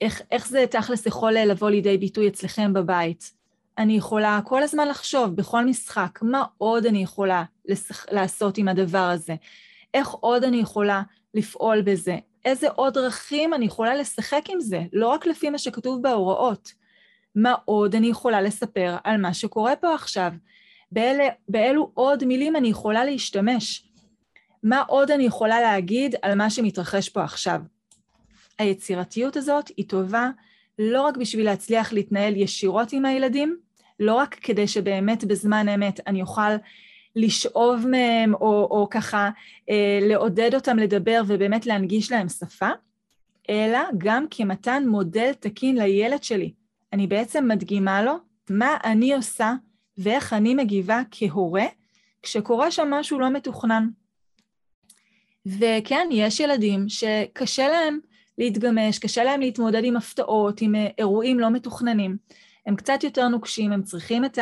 איך, 0.00 0.22
איך 0.30 0.48
זה 0.48 0.64
תכלס 0.70 1.06
יכול 1.06 1.32
לבוא 1.32 1.70
לידי 1.70 1.98
ביטוי 1.98 2.28
אצלכם 2.28 2.72
בבית? 2.72 3.32
אני 3.78 3.96
יכולה 3.96 4.40
כל 4.44 4.62
הזמן 4.62 4.88
לחשוב 4.88 5.36
בכל 5.36 5.64
משחק, 5.64 6.18
מה 6.22 6.44
עוד 6.58 6.86
אני 6.86 7.02
יכולה 7.02 7.44
לשח... 7.64 8.06
לעשות 8.12 8.58
עם 8.58 8.68
הדבר 8.68 8.98
הזה? 8.98 9.34
איך 9.94 10.08
עוד 10.08 10.44
אני 10.44 10.56
יכולה 10.56 11.02
לפעול 11.34 11.82
בזה? 11.82 12.16
איזה 12.44 12.68
עוד 12.68 12.94
דרכים 12.94 13.54
אני 13.54 13.64
יכולה 13.64 13.94
לשחק 13.94 14.42
עם 14.48 14.60
זה? 14.60 14.82
לא 14.92 15.08
רק 15.08 15.26
לפי 15.26 15.50
מה 15.50 15.58
שכתוב 15.58 16.02
בהוראות. 16.02 16.72
מה 17.34 17.54
עוד 17.64 17.94
אני 17.94 18.06
יכולה 18.06 18.42
לספר 18.42 18.96
על 19.04 19.20
מה 19.20 19.34
שקורה 19.34 19.76
פה 19.76 19.94
עכשיו? 19.94 20.32
באלה, 20.92 21.28
באילו 21.48 21.90
עוד 21.94 22.24
מילים 22.24 22.56
אני 22.56 22.68
יכולה 22.68 23.04
להשתמש? 23.04 23.89
מה 24.62 24.82
עוד 24.88 25.10
אני 25.10 25.24
יכולה 25.24 25.60
להגיד 25.60 26.14
על 26.22 26.34
מה 26.34 26.50
שמתרחש 26.50 27.08
פה 27.08 27.24
עכשיו? 27.24 27.60
היצירתיות 28.58 29.36
הזאת 29.36 29.68
היא 29.76 29.88
טובה 29.88 30.30
לא 30.78 31.02
רק 31.02 31.16
בשביל 31.16 31.44
להצליח 31.44 31.92
להתנהל 31.92 32.36
ישירות 32.36 32.92
עם 32.92 33.04
הילדים, 33.04 33.56
לא 34.00 34.14
רק 34.14 34.34
כדי 34.34 34.66
שבאמת 34.68 35.24
בזמן 35.24 35.68
אמת 35.68 36.00
אני 36.06 36.22
אוכל 36.22 36.50
לשאוב 37.16 37.86
מהם 37.86 38.34
או, 38.34 38.68
או 38.70 38.88
ככה 38.90 39.30
אה, 39.70 39.98
לעודד 40.02 40.54
אותם 40.54 40.78
לדבר 40.78 41.22
ובאמת 41.26 41.66
להנגיש 41.66 42.12
להם 42.12 42.28
שפה, 42.28 42.68
אלא 43.50 43.78
גם 43.98 44.26
כמתן 44.30 44.84
מודל 44.88 45.32
תקין 45.32 45.78
לילד 45.78 46.22
שלי. 46.22 46.52
אני 46.92 47.06
בעצם 47.06 47.48
מדגימה 47.48 48.02
לו 48.02 48.14
מה 48.50 48.76
אני 48.84 49.14
עושה 49.14 49.52
ואיך 49.98 50.32
אני 50.32 50.54
מגיבה 50.54 51.02
כהורה 51.10 51.66
כשקורה 52.22 52.70
שם 52.70 52.88
משהו 52.90 53.20
לא 53.20 53.30
מתוכנן. 53.30 53.88
וכן, 55.46 56.08
יש 56.10 56.40
ילדים 56.40 56.88
שקשה 56.88 57.68
להם 57.68 57.98
להתגמש, 58.38 58.98
קשה 58.98 59.24
להם 59.24 59.40
להתמודד 59.40 59.84
עם 59.84 59.96
הפתעות, 59.96 60.60
עם 60.60 60.74
אה, 60.74 60.88
אירועים 60.98 61.40
לא 61.40 61.50
מתוכננים. 61.50 62.16
הם 62.66 62.76
קצת 62.76 63.04
יותר 63.04 63.28
נוקשים, 63.28 63.72
הם 63.72 63.82
צריכים 63.82 64.24
את 64.24 64.38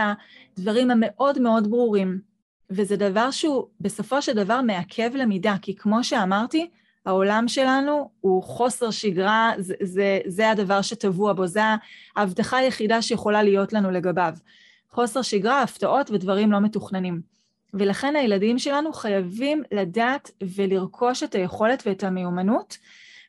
הדברים 0.56 0.90
המאוד 0.90 1.38
מאוד 1.38 1.70
ברורים, 1.70 2.20
וזה 2.70 2.96
דבר 2.96 3.30
שהוא 3.30 3.66
בסופו 3.80 4.22
של 4.22 4.32
דבר 4.32 4.60
מעכב 4.60 5.10
למידה, 5.14 5.54
כי 5.62 5.76
כמו 5.76 6.04
שאמרתי, 6.04 6.70
העולם 7.06 7.48
שלנו 7.48 8.10
הוא 8.20 8.42
חוסר 8.42 8.90
שגרה, 8.90 9.52
זה, 9.58 9.74
זה, 9.82 10.18
זה 10.26 10.50
הדבר 10.50 10.82
שטבוע 10.82 11.32
בו, 11.32 11.46
זו 11.46 11.60
ההבטחה 12.16 12.56
היחידה 12.56 13.02
שיכולה 13.02 13.42
להיות 13.42 13.72
לנו 13.72 13.90
לגביו. 13.90 14.32
חוסר 14.90 15.22
שגרה, 15.22 15.62
הפתעות 15.62 16.10
ודברים 16.10 16.52
לא 16.52 16.60
מתוכננים. 16.60 17.37
ולכן 17.74 18.16
הילדים 18.16 18.58
שלנו 18.58 18.92
חייבים 18.92 19.62
לדעת 19.72 20.30
ולרכוש 20.56 21.22
את 21.22 21.34
היכולת 21.34 21.82
ואת 21.86 22.04
המיומנות 22.04 22.78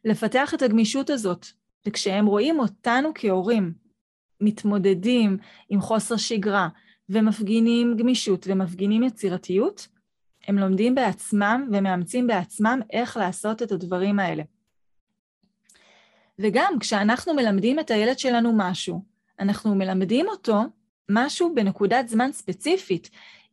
לפתח 0.05 0.53
את 0.53 0.61
הגמישות 0.61 1.09
הזאת. 1.09 1.45
וכשהם 1.85 2.25
רואים 2.25 2.59
אותנו 2.59 3.11
כהורים 3.15 3.73
מתמודדים 4.41 5.37
עם 5.69 5.81
חוסר 5.81 6.17
שגרה 6.17 6.67
ומפגינים 7.09 7.97
גמישות 7.97 8.47
ומפגינים 8.49 9.03
יצירתיות, 9.03 9.87
הם 10.47 10.59
לומדים 10.59 10.95
בעצמם 10.95 11.69
ומאמצים 11.71 12.27
בעצמם 12.27 12.79
איך 12.93 13.17
לעשות 13.17 13.63
את 13.63 13.71
הדברים 13.71 14.19
האלה. 14.19 14.43
וגם 16.39 16.73
כשאנחנו 16.79 17.33
מלמדים 17.33 17.79
את 17.79 17.91
הילד 17.91 18.19
שלנו 18.19 18.53
משהו, 18.55 19.03
אנחנו 19.39 19.75
מלמדים 19.75 20.27
אותו 20.27 20.61
משהו 21.09 21.55
בנקודת 21.55 22.07
זמן 22.07 22.31
ספציפית. 22.31 23.09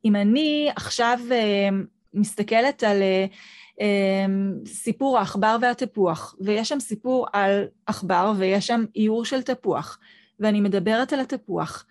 אם 0.07 0.17
אני 0.17 0.71
עכשיו 0.77 1.19
uh, 1.29 1.75
מסתכלת 2.15 2.83
על 2.83 2.97
uh, 2.97 3.33
uh, 3.81 4.69
סיפור 4.69 5.19
העכבר 5.19 5.57
והתפוח, 5.61 6.35
ויש 6.41 6.69
שם 6.69 6.81
סיפור 6.81 7.27
על 7.33 7.65
עכבר 7.87 8.33
ויש 8.39 8.67
שם 8.67 8.85
איור 8.97 9.25
של 9.25 9.43
תפוח, 9.43 9.99
ואני 10.41 10.61
מדברת 10.61 11.13
על 11.13 11.21
התפוח, 11.21 11.87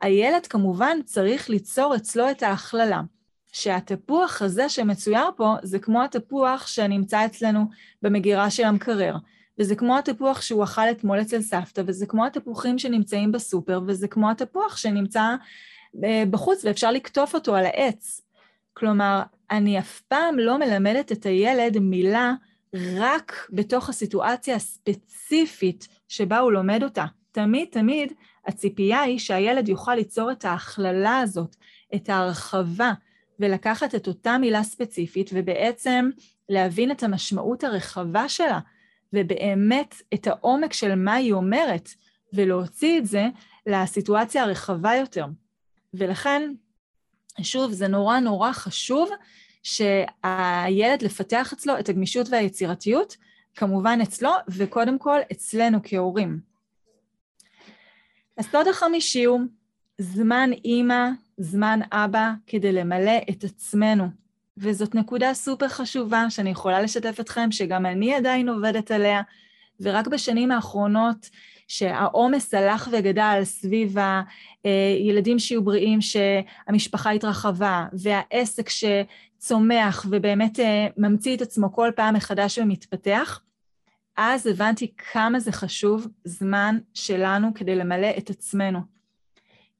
הילד 0.00 0.46
כמובן 0.46 0.98
צריך 1.04 1.50
ליצור 1.50 1.96
אצלו 1.96 2.30
את 2.30 2.42
ההכללה. 2.42 3.00
שהתפוח 3.52 4.42
הזה 4.42 4.68
שמצויר 4.68 5.26
פה 5.36 5.54
זה 5.62 5.78
כמו 5.78 6.04
התפוח 6.04 6.66
שנמצא 6.66 7.26
אצלנו 7.26 7.64
במגירה 8.02 8.50
של 8.50 8.64
המקרר, 8.64 9.16
וזה 9.58 9.76
כמו 9.76 9.98
התפוח 9.98 10.40
שהוא 10.40 10.64
אכל 10.64 10.90
אתמול 10.90 11.20
אצל 11.20 11.42
סבתא, 11.42 11.82
וזה 11.86 12.06
כמו 12.06 12.26
התפוחים 12.26 12.78
שנמצאים 12.78 13.32
בסופר, 13.32 13.80
וזה 13.86 14.08
כמו 14.08 14.30
התפוח 14.30 14.76
שנמצא 14.76 15.34
בחוץ 16.30 16.64
ואפשר 16.64 16.90
לקטוף 16.90 17.34
אותו 17.34 17.56
על 17.56 17.66
העץ. 17.66 18.20
כלומר, 18.74 19.22
אני 19.50 19.78
אף 19.78 20.00
פעם 20.00 20.38
לא 20.38 20.58
מלמדת 20.58 21.12
את 21.12 21.26
הילד 21.26 21.78
מילה 21.78 22.34
רק 22.74 23.48
בתוך 23.52 23.88
הסיטואציה 23.88 24.56
הספציפית 24.56 25.88
שבה 26.08 26.38
הוא 26.38 26.52
לומד 26.52 26.82
אותה. 26.82 27.04
תמיד 27.32 27.68
תמיד 27.70 28.12
הציפייה 28.46 29.00
היא 29.00 29.18
שהילד 29.18 29.68
יוכל 29.68 29.94
ליצור 29.94 30.32
את 30.32 30.44
ההכללה 30.44 31.18
הזאת, 31.18 31.56
את 31.94 32.08
ההרחבה, 32.08 32.92
ולקחת 33.40 33.94
את 33.94 34.08
אותה 34.08 34.38
מילה 34.38 34.62
ספציפית 34.62 35.30
ובעצם 35.32 36.10
להבין 36.48 36.90
את 36.90 37.02
המשמעות 37.02 37.64
הרחבה 37.64 38.28
שלה, 38.28 38.58
ובאמת 39.12 39.94
את 40.14 40.26
העומק 40.26 40.72
של 40.72 40.94
מה 40.94 41.14
היא 41.14 41.32
אומרת, 41.32 41.88
ולהוציא 42.32 42.98
את 42.98 43.06
זה 43.06 43.26
לסיטואציה 43.66 44.42
הרחבה 44.42 44.94
יותר. 44.94 45.26
ולכן, 45.94 46.52
שוב, 47.42 47.72
זה 47.72 47.88
נורא 47.88 48.18
נורא 48.18 48.52
חשוב 48.52 49.10
שהילד 49.62 51.02
לפתח 51.02 51.52
אצלו 51.52 51.78
את 51.78 51.88
הגמישות 51.88 52.28
והיצירתיות, 52.30 53.16
כמובן 53.54 53.98
אצלו, 54.02 54.30
וקודם 54.48 54.98
כל 54.98 55.18
אצלנו 55.32 55.78
כהורים. 55.82 56.40
הסוד 58.38 58.68
החמישי 58.68 59.24
הוא 59.24 59.40
זמן 59.98 60.50
אימא, 60.64 61.08
זמן 61.38 61.80
אבא, 61.92 62.30
כדי 62.46 62.72
למלא 62.72 63.18
את 63.30 63.44
עצמנו. 63.44 64.08
וזאת 64.56 64.94
נקודה 64.94 65.34
סופר 65.34 65.68
חשובה 65.68 66.30
שאני 66.30 66.50
יכולה 66.50 66.82
לשתף 66.82 67.20
אתכם, 67.20 67.52
שגם 67.52 67.86
אני 67.86 68.14
עדיין 68.14 68.48
עובדת 68.48 68.90
עליה, 68.90 69.22
ורק 69.80 70.06
בשנים 70.06 70.50
האחרונות 70.50 71.30
שהעומס 71.68 72.54
הלך 72.54 72.88
וגדל 72.92 73.40
סביב 73.44 73.96
הילדים 74.64 75.38
שיהיו 75.38 75.64
בריאים, 75.64 76.00
שהמשפחה 76.00 77.10
התרחבה, 77.10 77.86
והעסק 77.92 78.68
שצומח 78.68 80.06
ובאמת 80.10 80.60
אה, 80.60 80.86
ממציא 80.96 81.36
את 81.36 81.42
עצמו 81.42 81.72
כל 81.72 81.90
פעם 81.96 82.14
מחדש 82.14 82.58
ומתפתח, 82.58 83.40
אז 84.16 84.46
הבנתי 84.46 84.92
כמה 85.12 85.40
זה 85.40 85.52
חשוב 85.52 86.06
זמן 86.24 86.78
שלנו 86.94 87.54
כדי 87.54 87.76
למלא 87.76 88.10
את 88.18 88.30
עצמנו. 88.30 88.80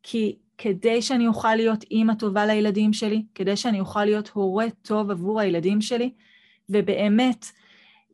כי 0.03 0.37
כדי 0.59 1.03
שאני 1.03 1.27
אוכל 1.27 1.55
להיות 1.55 1.85
אימא 1.90 2.14
טובה 2.14 2.46
לילדים 2.46 2.92
שלי, 2.92 3.22
כדי 3.35 3.57
שאני 3.57 3.81
אוכל 3.81 4.05
להיות 4.05 4.29
הורה 4.29 4.66
טוב 4.83 5.11
עבור 5.11 5.40
הילדים 5.40 5.81
שלי, 5.81 6.11
ובאמת 6.68 7.46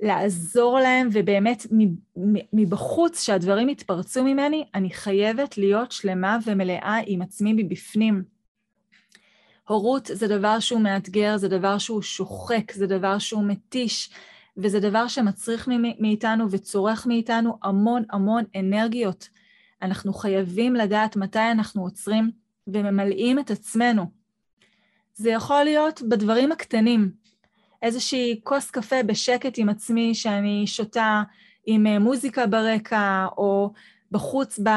לעזור 0.01 0.79
להם, 0.81 1.09
ובאמת 1.13 1.67
מבחוץ, 2.53 3.23
שהדברים 3.23 3.69
יתפרצו 3.69 4.25
ממני, 4.25 4.65
אני 4.75 4.91
חייבת 4.91 5.59
להיות 5.59 5.93
שלמה 5.93 6.39
ומלאה 6.47 6.99
עם 7.07 7.23
עצמי 7.23 7.53
מבפנים. 7.53 8.23
הורות 9.69 10.11
זה 10.13 10.29
דבר 10.29 10.59
שהוא 10.59 10.81
מאתגר, 10.81 11.37
זה 11.37 11.49
דבר 11.49 11.79
שהוא 11.79 12.03
שוחק, 12.03 12.73
זה 12.73 12.87
דבר 12.87 13.19
שהוא 13.19 13.45
מתיש, 13.45 14.11
וזה 14.57 14.81
דבר 14.81 15.09
שמצריך 15.09 15.69
מאיתנו 16.01 16.51
וצורך 16.51 17.07
מאיתנו 17.07 17.59
המון 17.63 18.03
המון 18.11 18.45
אנרגיות. 18.57 19.29
אנחנו 19.83 20.13
חייבים 20.13 20.75
לדעת 20.75 21.17
מתי 21.17 21.51
אנחנו 21.51 21.83
עוצרים 21.83 22.31
וממלאים 22.67 23.39
את 23.39 23.51
עצמנו. 23.51 24.07
זה 25.15 25.31
יכול 25.31 25.65
להיות 25.65 26.03
בדברים 26.09 26.53
הקטנים, 26.53 27.11
איזושהי 27.85 28.41
כוס 28.43 28.71
קפה 28.71 29.03
בשקט 29.03 29.55
עם 29.57 29.69
עצמי 29.69 30.15
שאני 30.15 30.67
שותה 30.67 31.23
עם 31.67 31.87
אה, 31.87 31.99
מוזיקה 31.99 32.47
ברקע, 32.47 33.27
או 33.37 33.73
בחוץ 34.13 34.59
ב, 34.59 34.69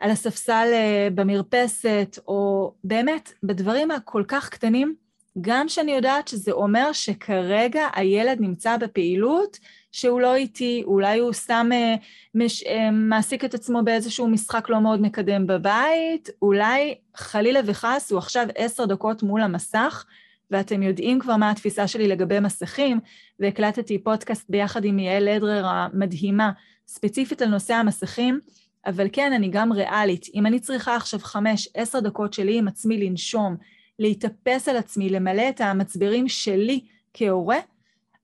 על 0.00 0.10
הספסל 0.10 0.68
אה, 0.72 1.08
במרפסת, 1.14 2.18
או 2.28 2.72
באמת, 2.84 3.32
בדברים 3.42 3.90
הכל 3.90 4.24
כך 4.28 4.48
קטנים, 4.48 4.94
גם 5.40 5.68
שאני 5.68 5.92
יודעת 5.92 6.28
שזה 6.28 6.52
אומר 6.52 6.92
שכרגע 6.92 7.88
הילד 7.94 8.40
נמצא 8.40 8.76
בפעילות 8.76 9.58
שהוא 9.92 10.20
לא 10.20 10.34
איתי, 10.34 10.82
אולי 10.86 11.18
הוא 11.18 11.32
סתם 11.32 11.68
אה, 11.72 11.94
מש, 12.34 12.64
מעסיק 12.92 13.44
את 13.44 13.54
עצמו 13.54 13.82
באיזשהו 13.84 14.28
משחק 14.28 14.68
לא 14.68 14.80
מאוד 14.80 15.00
מקדם 15.00 15.46
בבית, 15.46 16.28
אולי 16.42 16.94
חלילה 17.16 17.60
וחס 17.66 18.10
הוא 18.12 18.18
עכשיו 18.18 18.46
עשר 18.54 18.84
דקות 18.84 19.22
מול 19.22 19.42
המסך, 19.42 20.04
ואתם 20.50 20.82
יודעים 20.82 21.20
כבר 21.20 21.36
מה 21.36 21.50
התפיסה 21.50 21.88
שלי 21.88 22.08
לגבי 22.08 22.40
מסכים, 22.40 23.00
והקלטתי 23.38 23.98
פודקאסט 23.98 24.50
ביחד 24.50 24.84
עם 24.84 24.98
יעל 24.98 25.28
אדרר 25.28 25.66
המדהימה, 25.66 26.50
ספציפית 26.88 27.42
על 27.42 27.48
נושא 27.48 27.74
המסכים, 27.74 28.40
אבל 28.86 29.06
כן, 29.12 29.32
אני 29.32 29.48
גם 29.48 29.72
ריאלית. 29.72 30.26
אם 30.34 30.46
אני 30.46 30.60
צריכה 30.60 30.96
עכשיו 30.96 31.20
חמש, 31.20 31.68
עשר 31.74 32.00
דקות 32.00 32.32
שלי 32.32 32.58
עם 32.58 32.68
עצמי 32.68 32.98
לנשום, 32.98 33.56
להתאפס 33.98 34.68
על 34.68 34.76
עצמי, 34.76 35.08
למלא 35.08 35.48
את 35.48 35.60
המצברים 35.60 36.28
שלי 36.28 36.80
כהורה, 37.14 37.58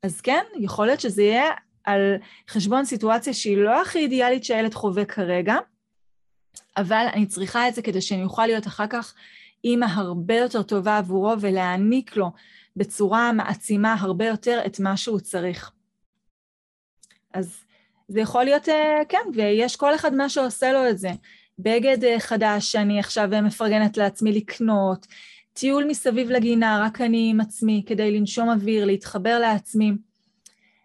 אז 0.03 0.21
כן, 0.21 0.43
יכול 0.61 0.87
להיות 0.87 1.01
שזה 1.01 1.23
יהיה 1.23 1.51
על 1.85 2.17
חשבון 2.51 2.85
סיטואציה 2.85 3.35
שהיא 3.35 3.57
לא 3.57 3.83
הכי 3.83 3.99
אידיאלית 3.99 4.45
שהילד 4.45 4.75
חווה 4.75 5.05
כרגע, 5.05 5.57
אבל 6.77 7.07
אני 7.13 7.27
צריכה 7.27 7.69
את 7.69 7.75
זה 7.75 7.83
כדי 7.83 8.01
שאני 8.01 8.25
אוכל 8.25 8.47
להיות 8.47 8.67
אחר 8.67 8.87
כך 8.87 9.15
אימא 9.67 9.87
הרבה 9.91 10.35
יותר 10.35 10.63
טובה 10.63 10.99
עבורו 10.99 11.41
ולהעניק 11.41 12.17
לו 12.17 12.31
בצורה 12.77 13.33
מעצימה 13.33 13.95
הרבה 13.99 14.27
יותר 14.27 14.61
את 14.67 14.81
מה 14.81 14.97
שהוא 14.97 15.21
צריך. 15.21 15.71
אז 17.35 17.57
זה 18.09 18.21
יכול 18.21 18.45
להיות, 18.45 18.69
אה, 18.69 19.03
כן, 19.09 19.19
ויש 19.35 19.77
כל 19.77 19.95
אחד 19.95 20.15
מה 20.15 20.29
שעושה 20.29 20.73
לו 20.73 20.89
את 20.89 20.99
זה. 20.99 21.11
בגד 21.59 22.05
אה, 22.05 22.21
חדש 22.21 22.73
שאני 22.73 23.01
עכשיו 23.01 23.29
מפרגנת 23.43 23.97
לעצמי 23.97 24.33
לקנות, 24.33 25.07
טיול 25.53 25.85
מסביב 25.85 26.31
לגינה, 26.31 26.83
רק 26.87 27.01
אני 27.01 27.29
עם 27.31 27.41
עצמי, 27.41 27.83
כדי 27.87 28.11
לנשום 28.19 28.49
אוויר, 28.49 28.85
להתחבר 28.85 29.39
לעצמי. 29.39 29.93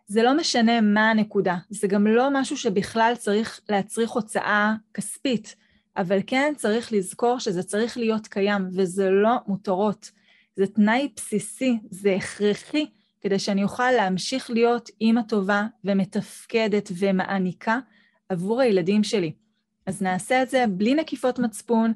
זה 0.07 0.23
לא 0.23 0.37
משנה 0.37 0.81
מה 0.81 1.09
הנקודה, 1.09 1.57
זה 1.69 1.87
גם 1.87 2.07
לא 2.07 2.29
משהו 2.33 2.57
שבכלל 2.57 3.13
צריך 3.17 3.61
להצריך 3.69 4.11
הוצאה 4.11 4.73
כספית, 4.93 5.55
אבל 5.97 6.19
כן 6.27 6.53
צריך 6.57 6.93
לזכור 6.93 7.39
שזה 7.39 7.63
צריך 7.63 7.97
להיות 7.97 8.27
קיים, 8.27 8.67
וזה 8.73 9.09
לא 9.09 9.35
מותרות. 9.47 10.11
זה 10.55 10.67
תנאי 10.67 11.09
בסיסי, 11.15 11.77
זה 11.89 12.15
הכרחי, 12.15 12.85
כדי 13.21 13.39
שאני 13.39 13.63
אוכל 13.63 13.91
להמשיך 13.91 14.49
להיות 14.49 14.89
אימא 15.01 15.21
טובה 15.27 15.63
ומתפקדת 15.83 16.91
ומעניקה 16.97 17.79
עבור 18.29 18.61
הילדים 18.61 19.03
שלי. 19.03 19.31
אז 19.85 20.01
נעשה 20.01 20.41
את 20.41 20.49
זה 20.49 20.65
בלי 20.69 20.93
נקיפות 20.93 21.39
מצפון, 21.39 21.93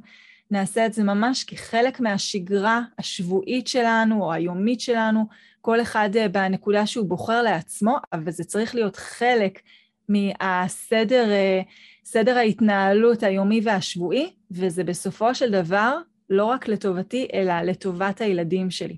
נעשה 0.52 0.86
את 0.86 0.94
זה 0.94 1.04
ממש 1.04 1.44
כחלק 1.44 2.00
מהשגרה 2.00 2.82
השבועית 3.00 3.68
שלנו 3.68 4.24
או 4.24 4.34
היומית 4.34 4.82
שלנו, 4.82 5.26
כל 5.62 5.82
אחד 5.82 6.10
אה, 6.16 6.28
בנקודה 6.28 6.88
שהוא 6.88 7.06
בוחר 7.06 7.42
לעצמו, 7.42 7.98
אבל 8.14 8.32
זה 8.32 8.44
צריך 8.44 8.76
להיות 8.76 8.96
חלק 8.96 9.62
מהסדר 10.10 11.32
אה, 11.32 11.62
סדר 12.06 12.38
ההתנהלות 12.38 13.24
היומי 13.24 13.62
והשבועי, 13.64 14.34
וזה 14.52 14.84
בסופו 14.84 15.36
של 15.36 15.52
דבר 15.52 15.98
לא 16.30 16.46
רק 16.46 16.68
לטובתי, 16.68 17.28
אלא 17.34 17.62
לטובת 17.62 18.22
הילדים 18.22 18.72
שלי. 18.72 18.98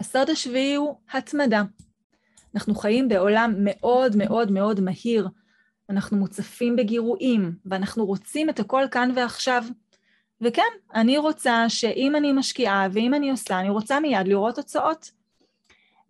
הסוד 0.00 0.30
השביעי 0.30 0.74
הוא 0.74 0.96
התמדה. 1.12 1.62
אנחנו 2.54 2.74
חיים 2.74 3.08
בעולם 3.08 3.54
מאוד 3.58 4.16
מאוד 4.16 4.52
מאוד 4.52 4.80
מהיר, 4.80 5.28
אנחנו 5.90 6.16
מוצפים 6.16 6.76
בגירויים, 6.76 7.52
ואנחנו 7.66 8.06
רוצים 8.06 8.50
את 8.50 8.60
הכל 8.60 8.84
כאן 8.90 9.10
ועכשיו. 9.16 9.64
וכן, 10.40 10.62
אני 10.94 11.18
רוצה 11.18 11.64
שאם 11.68 12.16
אני 12.16 12.32
משקיעה 12.32 12.88
ואם 12.92 13.14
אני 13.14 13.30
עושה, 13.30 13.60
אני 13.60 13.70
רוצה 13.70 14.00
מיד 14.00 14.28
לראות 14.28 14.54
תוצאות. 14.54 15.10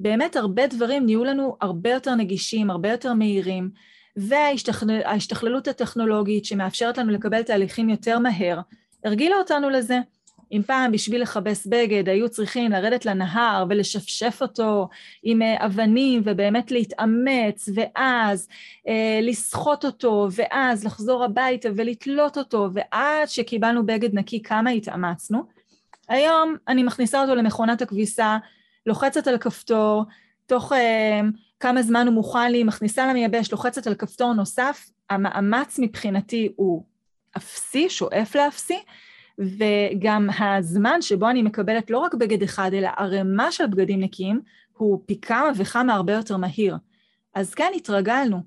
באמת 0.00 0.36
הרבה 0.36 0.66
דברים 0.66 1.04
נהיו 1.04 1.24
לנו 1.24 1.56
הרבה 1.60 1.90
יותר 1.90 2.14
נגישים, 2.14 2.70
הרבה 2.70 2.90
יותר 2.90 3.14
מהירים, 3.14 3.70
וההשתכללות 4.16 5.68
הטכנולוגית 5.68 6.44
שמאפשרת 6.44 6.98
לנו 6.98 7.10
לקבל 7.12 7.42
תהליכים 7.42 7.88
יותר 7.88 8.18
מהר, 8.18 8.60
הרגילה 9.04 9.36
אותנו 9.36 9.70
לזה. 9.70 9.98
אם 10.52 10.62
פעם 10.66 10.92
בשביל 10.92 11.22
לכבס 11.22 11.66
בגד 11.66 12.08
היו 12.08 12.28
צריכים 12.28 12.70
לרדת 12.70 13.06
לנהר 13.06 13.64
ולשפשף 13.68 14.38
אותו 14.42 14.88
עם 15.22 15.42
אה, 15.42 15.66
אבנים 15.66 16.22
ובאמת 16.24 16.70
להתאמץ, 16.70 17.68
ואז 17.74 18.48
אה, 18.88 19.20
לסחוט 19.22 19.84
אותו, 19.84 20.28
ואז 20.30 20.84
לחזור 20.84 21.24
הביתה 21.24 21.68
ולתלות 21.76 22.38
אותו, 22.38 22.68
ועד 22.72 23.28
שקיבלנו 23.28 23.86
בגד 23.86 24.14
נקי 24.14 24.42
כמה 24.42 24.70
התאמצנו, 24.70 25.44
היום 26.08 26.56
אני 26.68 26.82
מכניסה 26.82 27.22
אותו 27.22 27.34
למכונת 27.34 27.82
הכביסה, 27.82 28.38
לוחצת 28.86 29.26
על 29.26 29.38
כפתור, 29.38 30.04
תוך 30.46 30.72
אה, 30.72 31.20
כמה 31.60 31.82
זמן 31.82 32.06
הוא 32.06 32.14
מוכן 32.14 32.52
לי, 32.52 32.64
מכניסה 32.64 33.06
למייבש, 33.06 33.52
לוחצת 33.52 33.86
על 33.86 33.94
כפתור 33.94 34.32
נוסף, 34.32 34.90
המאמץ 35.10 35.78
מבחינתי 35.78 36.52
הוא 36.56 36.84
אפסי, 37.36 37.90
שואף 37.90 38.36
לאפסי, 38.36 38.78
וגם 39.38 40.28
הזמן 40.38 41.02
שבו 41.02 41.30
אני 41.30 41.42
מקבלת 41.42 41.90
לא 41.90 41.98
רק 41.98 42.14
בגד 42.14 42.42
אחד, 42.42 42.70
אלא 42.74 42.88
ערימה 42.96 43.52
של 43.52 43.66
בגדים 43.66 44.00
נקיים, 44.00 44.40
הוא 44.76 45.02
פי 45.06 45.20
כמה 45.20 45.50
וכמה 45.56 45.94
הרבה 45.94 46.12
יותר 46.12 46.36
מהיר. 46.36 46.76
אז 47.34 47.54
כן, 47.54 47.72
התרגלנו, 47.76 48.40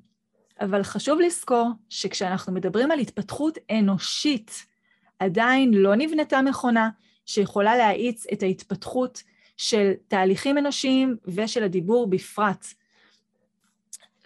אבל 0.62 0.84
חשוב 0.84 1.20
לזכור 1.20 1.70
שכשאנחנו 1.90 2.54
מדברים 2.54 2.92
על 2.92 3.00
התפתחות 3.00 3.58
אנושית, 3.72 4.66
עדיין 5.20 5.74
לא 5.74 5.96
נבנתה 5.96 6.42
מכונה 6.42 6.90
שיכולה 7.26 7.78
להאיץ 7.78 8.26
את 8.34 8.44
ההתפתחות 8.44 9.24
של 9.58 9.92
תהליכים 10.08 10.58
אנושיים 10.58 11.18
ושל 11.26 11.64
הדיבור 11.64 12.10
בפרט. 12.10 12.66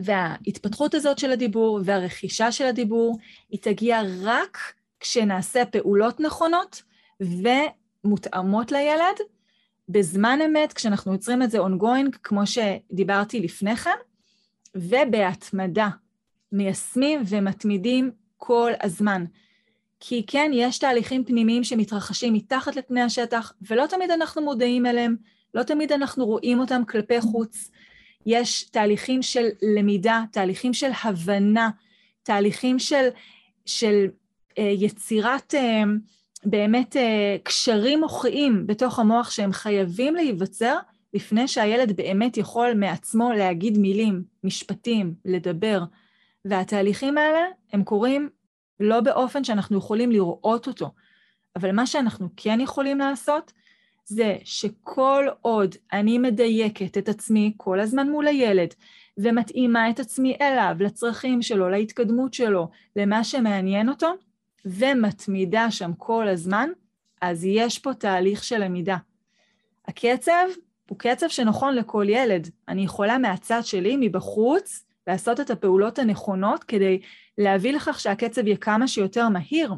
וההתפתחות 0.02 0.94
הזאת 0.94 1.20
של 1.20 1.32
הדיבור 1.32 1.80
והרכישה 1.86 2.52
של 2.52 2.66
הדיבור, 2.66 3.18
היא 3.50 3.60
תגיע 3.62 4.02
רק 4.24 4.58
כשנעשה 5.00 5.66
פעולות 5.66 6.20
נכונות 6.20 6.84
ומותאמות 7.22 8.72
לילד, 8.72 9.16
בזמן 9.90 10.40
אמת, 10.46 10.74
כשאנחנו 10.74 11.14
יוצרים 11.14 11.42
את 11.42 11.52
זה 11.52 11.60
ongoing, 11.60 12.18
כמו 12.24 12.42
שדיברתי 12.48 13.40
לפני 13.40 13.76
כן, 13.76 13.98
ובהתמדה. 14.76 15.90
מיישמים 16.52 17.22
ומתמידים 17.28 18.12
כל 18.38 18.72
הזמן. 18.82 19.26
כי 20.00 20.26
כן, 20.28 20.52
יש 20.54 20.80
תהליכים 20.80 21.26
פנימיים 21.26 21.64
שמתרחשים 21.64 22.34
מתחת 22.34 22.76
לפני 22.76 23.02
השטח, 23.02 23.54
ולא 23.62 23.86
תמיד 23.86 24.12
אנחנו 24.12 24.42
מודעים 24.42 24.86
אליהם, 24.86 25.16
לא 25.54 25.64
תמיד 25.64 25.92
אנחנו 25.92 26.26
רואים 26.26 26.60
אותם 26.60 26.82
כלפי 26.88 27.22
חוץ. 27.22 27.72
יש 28.28 28.64
תהליכים 28.64 29.22
של 29.22 29.48
למידה, 29.62 30.24
תהליכים 30.32 30.74
של 30.74 30.90
הבנה, 31.04 31.70
תהליכים 32.24 32.80
של, 32.80 33.08
של 33.66 34.06
אה, 34.58 34.64
יצירת 34.64 35.56
אה, 35.56 35.84
באמת 36.46 36.96
אה, 36.98 37.38
קשרים 37.44 38.00
מוחיים 38.00 38.68
בתוך 38.68 39.00
המוח 39.00 39.30
שהם 39.32 39.52
חייבים 39.52 40.16
להיווצר 40.16 40.78
לפני 41.14 41.48
שהילד 41.48 41.96
באמת 41.96 42.38
יכול 42.38 42.74
מעצמו 42.74 43.32
להגיד 43.32 43.78
מילים, 43.78 44.24
משפטים, 44.44 45.14
לדבר. 45.26 45.84
והתהליכים 46.46 47.18
האלה 47.18 47.46
הם 47.74 47.84
קורים 47.84 48.30
לא 48.80 49.00
באופן 49.00 49.44
שאנחנו 49.44 49.78
יכולים 49.78 50.12
לראות 50.12 50.68
אותו, 50.68 50.92
אבל 51.56 51.72
מה 51.72 51.86
שאנחנו 51.86 52.30
כן 52.38 52.62
יכולים 52.62 52.98
לעשות 52.98 53.54
זה 54.08 54.36
שכל 54.44 55.26
עוד 55.42 55.76
אני 55.94 56.18
מדייקת 56.18 56.98
את 56.98 57.10
עצמי 57.10 57.54
כל 57.58 57.80
הזמן 57.80 58.10
מול 58.10 58.28
הילד 58.28 58.74
ומתאימה 59.18 59.90
את 59.90 60.00
עצמי 60.00 60.38
אליו, 60.42 60.76
לצרכים 60.80 61.42
שלו, 61.42 61.70
להתקדמות 61.70 62.34
שלו, 62.34 62.70
למה 62.96 63.24
שמעניין 63.24 63.90
אותו, 63.90 64.14
ומתמידה 64.66 65.72
שם 65.72 65.92
כל 65.98 66.28
הזמן, 66.28 66.70
אז 67.22 67.46
יש 67.46 67.80
פה 67.80 67.94
תהליך 67.94 68.44
של 68.44 68.64
למידה. 68.64 68.98
הקצב 69.88 70.48
הוא 70.90 70.98
קצב 70.98 71.28
שנכון 71.28 71.76
לכל 71.76 72.06
ילד. 72.10 72.50
אני 72.68 72.82
יכולה 72.82 73.18
מהצד 73.18 73.62
שלי, 73.64 73.98
מבחוץ, 74.00 74.86
לעשות 75.08 75.40
את 75.40 75.50
הפעולות 75.50 76.00
הנכונות 76.00 76.64
כדי 76.64 77.02
להביא 77.38 77.74
לכך 77.74 78.00
שהקצב 78.00 78.48
יהיה 78.48 78.58
כמה 78.58 78.88
שיותר 78.88 79.30
מהיר. 79.30 79.74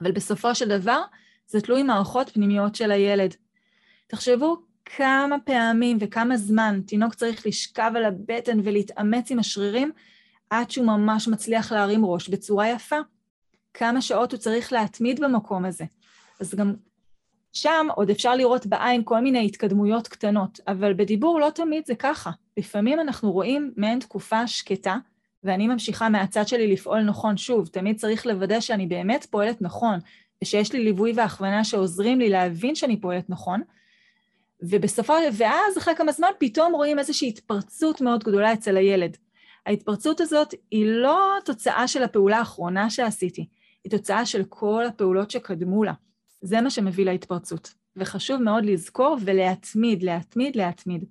אבל 0.00 0.12
בסופו 0.12 0.54
של 0.54 0.68
דבר, 0.68 1.02
זה 1.46 1.60
תלוי 1.60 1.82
מערכות 1.82 2.28
פנימיות 2.30 2.74
של 2.74 2.90
הילד. 2.90 3.34
תחשבו 4.06 4.56
כמה 4.84 5.36
פעמים 5.44 5.96
וכמה 6.00 6.36
זמן 6.36 6.80
תינוק 6.86 7.14
צריך 7.14 7.46
לשכב 7.46 7.92
על 7.96 8.04
הבטן 8.04 8.60
ולהתאמץ 8.64 9.30
עם 9.30 9.38
השרירים 9.38 9.92
עד 10.50 10.70
שהוא 10.70 10.86
ממש 10.86 11.28
מצליח 11.28 11.72
להרים 11.72 12.04
ראש 12.04 12.28
בצורה 12.28 12.68
יפה. 12.68 12.98
כמה 13.74 14.02
שעות 14.02 14.32
הוא 14.32 14.40
צריך 14.40 14.72
להתמיד 14.72 15.20
במקום 15.20 15.64
הזה. 15.64 15.84
אז 16.40 16.54
גם 16.54 16.74
שם 17.52 17.86
עוד 17.94 18.10
אפשר 18.10 18.34
לראות 18.34 18.66
בעין 18.66 19.02
כל 19.04 19.20
מיני 19.20 19.46
התקדמויות 19.46 20.08
קטנות, 20.08 20.60
אבל 20.68 20.94
בדיבור 20.94 21.40
לא 21.40 21.50
תמיד 21.50 21.86
זה 21.86 21.94
ככה. 21.94 22.30
לפעמים 22.56 23.00
אנחנו 23.00 23.32
רואים 23.32 23.72
מעין 23.76 24.00
תקופה 24.00 24.46
שקטה, 24.46 24.96
ואני 25.44 25.68
ממשיכה 25.68 26.08
מהצד 26.08 26.48
שלי 26.48 26.72
לפעול 26.72 27.00
נכון. 27.00 27.36
שוב, 27.36 27.66
תמיד 27.66 27.96
צריך 27.96 28.26
לוודא 28.26 28.60
שאני 28.60 28.86
באמת 28.86 29.26
פועלת 29.30 29.62
נכון, 29.62 29.98
ושיש 30.42 30.72
לי 30.72 30.84
ליווי 30.84 31.12
והכוונה 31.16 31.64
שעוזרים 31.64 32.18
לי 32.18 32.28
להבין 32.28 32.74
שאני 32.74 33.00
פועלת 33.00 33.30
נכון. 33.30 33.62
ובסופו, 34.60 35.12
ואז 35.32 35.78
אחרי 35.78 35.94
כמה 35.96 36.12
זמן 36.12 36.28
פתאום 36.38 36.72
רואים 36.72 36.98
איזושהי 36.98 37.28
התפרצות 37.28 38.00
מאוד 38.00 38.24
גדולה 38.24 38.52
אצל 38.52 38.76
הילד. 38.76 39.16
ההתפרצות 39.66 40.20
הזאת 40.20 40.54
היא 40.70 40.86
לא 40.86 41.36
תוצאה 41.44 41.88
של 41.88 42.02
הפעולה 42.02 42.38
האחרונה 42.38 42.90
שעשיתי, 42.90 43.48
היא 43.84 43.90
תוצאה 43.90 44.26
של 44.26 44.44
כל 44.48 44.86
הפעולות 44.86 45.30
שקדמו 45.30 45.84
לה. 45.84 45.92
זה 46.40 46.60
מה 46.60 46.70
שמביא 46.70 47.04
להתפרצות. 47.04 47.74
וחשוב 47.96 48.42
מאוד 48.42 48.64
לזכור 48.64 49.16
ולהתמיד, 49.20 50.02
להתמיד, 50.02 50.56
להתמיד. 50.56 51.04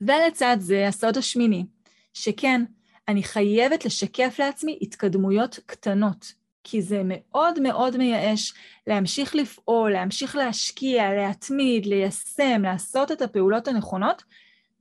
ולצד 0.00 0.56
זה, 0.60 0.88
הסוד 0.88 1.16
השמיני, 1.16 1.66
שכן, 2.14 2.64
אני 3.08 3.22
חייבת 3.22 3.84
לשקף 3.84 4.36
לעצמי 4.38 4.78
התקדמויות 4.82 5.58
קטנות, 5.66 6.32
כי 6.64 6.82
זה 6.82 7.02
מאוד 7.04 7.60
מאוד 7.60 7.96
מייאש 7.96 8.54
להמשיך 8.86 9.34
לפעול, 9.34 9.92
להמשיך 9.92 10.36
להשקיע, 10.36 11.14
להתמיד, 11.14 11.86
ליישם, 11.86 12.62
לעשות 12.62 13.12
את 13.12 13.22
הפעולות 13.22 13.68
הנכונות, 13.68 14.24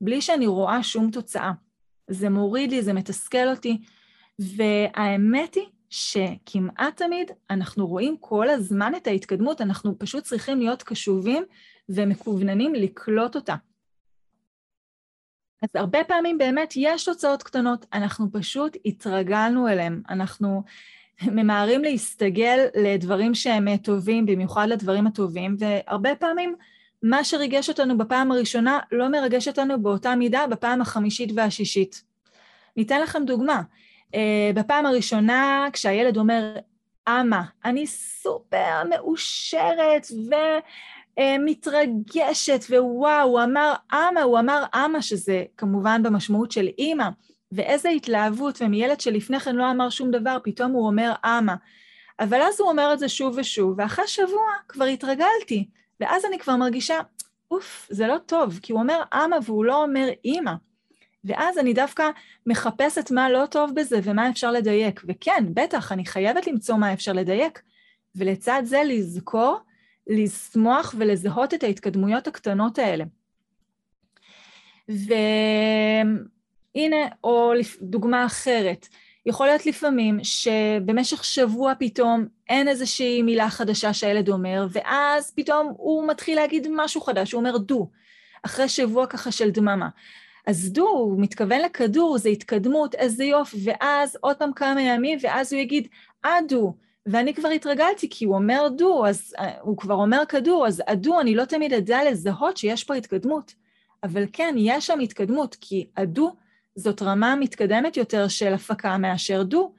בלי 0.02 0.22
שאני 0.22 0.48
רואה 0.48 0.84
שום 0.84 1.12
תוצאה. 1.12 1.52
זה 2.08 2.30
מוריד 2.30 2.72
לי, 2.72 2.82
זה 2.82 2.94
מתסכל 2.94 3.48
אותי, 3.48 3.82
והאמת 4.40 5.56
היא 5.56 5.66
שכמעט 5.90 6.98
תמיד 6.98 7.32
אנחנו 7.50 7.88
רואים 7.88 8.18
כל 8.20 8.50
הזמן 8.50 8.92
את 8.96 9.08
ההתקדמות, 9.08 9.62
אנחנו 9.62 10.00
פשוט 10.00 10.24
צריכים 10.24 10.60
להיות 10.60 10.84
קשובים 10.84 11.44
ומקווננים 11.90 12.76
לקלוט 12.76 13.36
אותה. 13.36 13.56
אז 15.62 15.70
הרבה 15.76 16.04
פעמים 16.04 16.38
באמת 16.38 16.74
יש 16.76 17.06
תוצאות 17.06 17.44
קטנות, 17.44 17.86
אנחנו 17.94 18.32
פשוט 18.32 18.78
התרגלנו 18.86 19.68
אליהן, 19.68 20.02
אנחנו 20.10 20.64
ממהרים 21.28 21.84
להסתגל 21.84 22.66
לדברים 22.76 23.34
שהם 23.34 23.78
טובים, 23.78 24.26
במיוחד 24.26 24.68
לדברים 24.70 25.08
הטובים, 25.08 25.56
והרבה 25.60 26.16
פעמים 26.16 26.56
מה 27.04 27.24
שריגש 27.24 27.70
אותנו 27.70 27.98
בפעם 27.98 28.32
הראשונה 28.32 28.80
לא 28.92 29.10
מרגש 29.10 29.48
אותנו 29.48 29.84
באותה 29.84 30.16
מידה 30.16 30.48
בפעם 30.48 30.82
החמישית 30.82 31.30
והשישית. 31.36 32.04
ניתן 32.78 33.02
לכם 33.02 33.26
דוגמה. 33.26 33.62
Uh, 34.08 34.14
בפעם 34.56 34.86
הראשונה, 34.86 35.68
כשהילד 35.74 36.18
אומר, 36.18 36.56
אמה, 37.08 37.44
אני 37.66 37.88
סופר 37.88 38.84
מאושרת 38.90 40.08
ומתרגשת, 41.18 42.66
ווואו, 42.70 43.22
הוא 43.22 43.42
אמר 43.44 43.74
אמה, 43.94 44.22
הוא 44.22 44.40
אמר 44.40 44.64
אמה, 44.76 45.02
שזה 45.02 45.44
כמובן 45.58 46.04
במשמעות 46.04 46.52
של 46.52 46.68
אימא, 46.78 47.10
ואיזה 47.52 47.90
התלהבות, 47.90 48.62
ומילד 48.62 49.02
שלפני 49.02 49.40
כן 49.40 49.56
לא 49.56 49.72
אמר 49.72 49.90
שום 49.90 50.12
דבר, 50.12 50.38
פתאום 50.44 50.72
הוא 50.72 50.88
אומר 50.88 51.14
אמה. 51.26 51.56
אבל 52.20 52.42
אז 52.42 52.60
הוא 52.60 52.70
אומר 52.70 52.94
את 52.94 53.00
זה 53.00 53.10
שוב 53.10 53.36
ושוב, 53.38 53.74
ואחרי 53.78 54.08
שבוע 54.08 54.52
כבר 54.68 54.86
התרגלתי, 54.86 55.68
ואז 56.00 56.26
אני 56.26 56.40
כבר 56.40 56.56
מרגישה, 56.56 57.00
אוף, 57.52 57.88
זה 57.90 58.08
לא 58.08 58.18
טוב, 58.18 58.60
כי 58.62 58.74
הוא 58.74 58.82
אומר 58.82 59.02
אמה 59.14 59.38
והוא 59.46 59.66
לא 59.66 59.84
אומר 59.84 60.10
אימא. 60.26 60.54
ואז 61.24 61.58
אני 61.58 61.74
דווקא 61.74 62.10
מחפשת 62.46 63.12
מה 63.12 63.30
לא 63.30 63.46
טוב 63.46 63.72
בזה 63.76 64.00
ומה 64.04 64.30
אפשר 64.30 64.52
לדייק. 64.52 65.02
וכן, 65.08 65.46
בטח, 65.54 65.92
אני 65.92 66.06
חייבת 66.06 66.48
למצוא 66.48 66.76
מה 66.76 66.94
אפשר 66.94 67.14
לדייק, 67.14 67.62
ולצד 68.16 68.62
זה 68.66 68.82
לזכור, 68.86 69.60
לשמוח 70.08 70.96
ולזהות 70.98 71.54
את 71.54 71.64
ההתקדמויות 71.64 72.28
הקטנות 72.28 72.80
האלה. 72.80 73.04
והנה, 76.76 77.08
או 77.24 77.54
דוגמה 77.82 78.26
אחרת, 78.26 78.88
יכול 79.26 79.46
להיות 79.46 79.66
לפעמים 79.66 80.20
שבמשך 80.24 81.24
שבוע 81.24 81.74
פתאום 81.80 82.26
אין 82.50 82.68
איזושהי 82.68 83.22
מילה 83.22 83.50
חדשה 83.50 83.94
שהילד 83.94 84.30
אומר, 84.30 84.68
ואז 84.72 85.32
פתאום 85.36 85.74
הוא 85.78 86.08
מתחיל 86.08 86.36
להגיד 86.36 86.68
משהו 86.76 87.02
חדש, 87.02 87.32
הוא 87.32 87.40
אומר 87.40 87.58
דו, 87.58 87.90
אחרי 88.44 88.70
שבוע 88.70 89.08
ככה 89.08 89.32
של 89.32 89.50
דממה. 89.50 89.90
אז 90.48 90.72
דו, 90.72 90.88
הוא 90.88 91.22
מתכוון 91.22 91.62
לכדור, 91.62 92.18
זה 92.18 92.30
התקדמות, 92.30 92.96
איזה 92.96 93.24
יופי, 93.24 93.58
ואז 93.64 94.18
עוד 94.22 94.38
פעם 94.38 94.54
כמה 94.54 94.82
ימים, 94.82 95.20
ואז 95.22 95.54
הוא 95.54 95.62
יגיד, 95.62 95.88
אדו, 96.22 96.74
ואני 97.06 97.34
כבר 97.34 97.50
התרגלתי, 97.50 98.10
כי 98.10 98.26
הוא 98.26 98.36
אומר 98.36 98.68
דו, 98.78 99.06
אז 99.06 99.36
uh, 99.38 99.42
הוא 99.62 99.78
כבר 99.78 99.96
אומר 99.96 100.24
כדור, 100.30 100.68
אז 100.68 100.84
הדו, 100.88 101.20
אני 101.20 101.36
לא 101.36 101.46
תמיד 101.46 101.74
אדע 101.74 102.00
לזהות 102.12 102.58
שיש 102.58 102.84
פה 102.84 102.96
התקדמות. 102.96 103.54
אבל 104.04 104.26
כן, 104.34 104.56
יש 104.58 104.88
שם 104.88 105.00
התקדמות, 105.00 105.56
כי 105.62 105.88
הדו 105.98 106.36
זאת 106.76 107.02
רמה 107.02 107.36
מתקדמת 107.36 107.98
יותר 107.98 108.28
של 108.28 108.54
הפקה 108.54 108.98
מאשר 108.98 109.44
דו, 109.44 109.74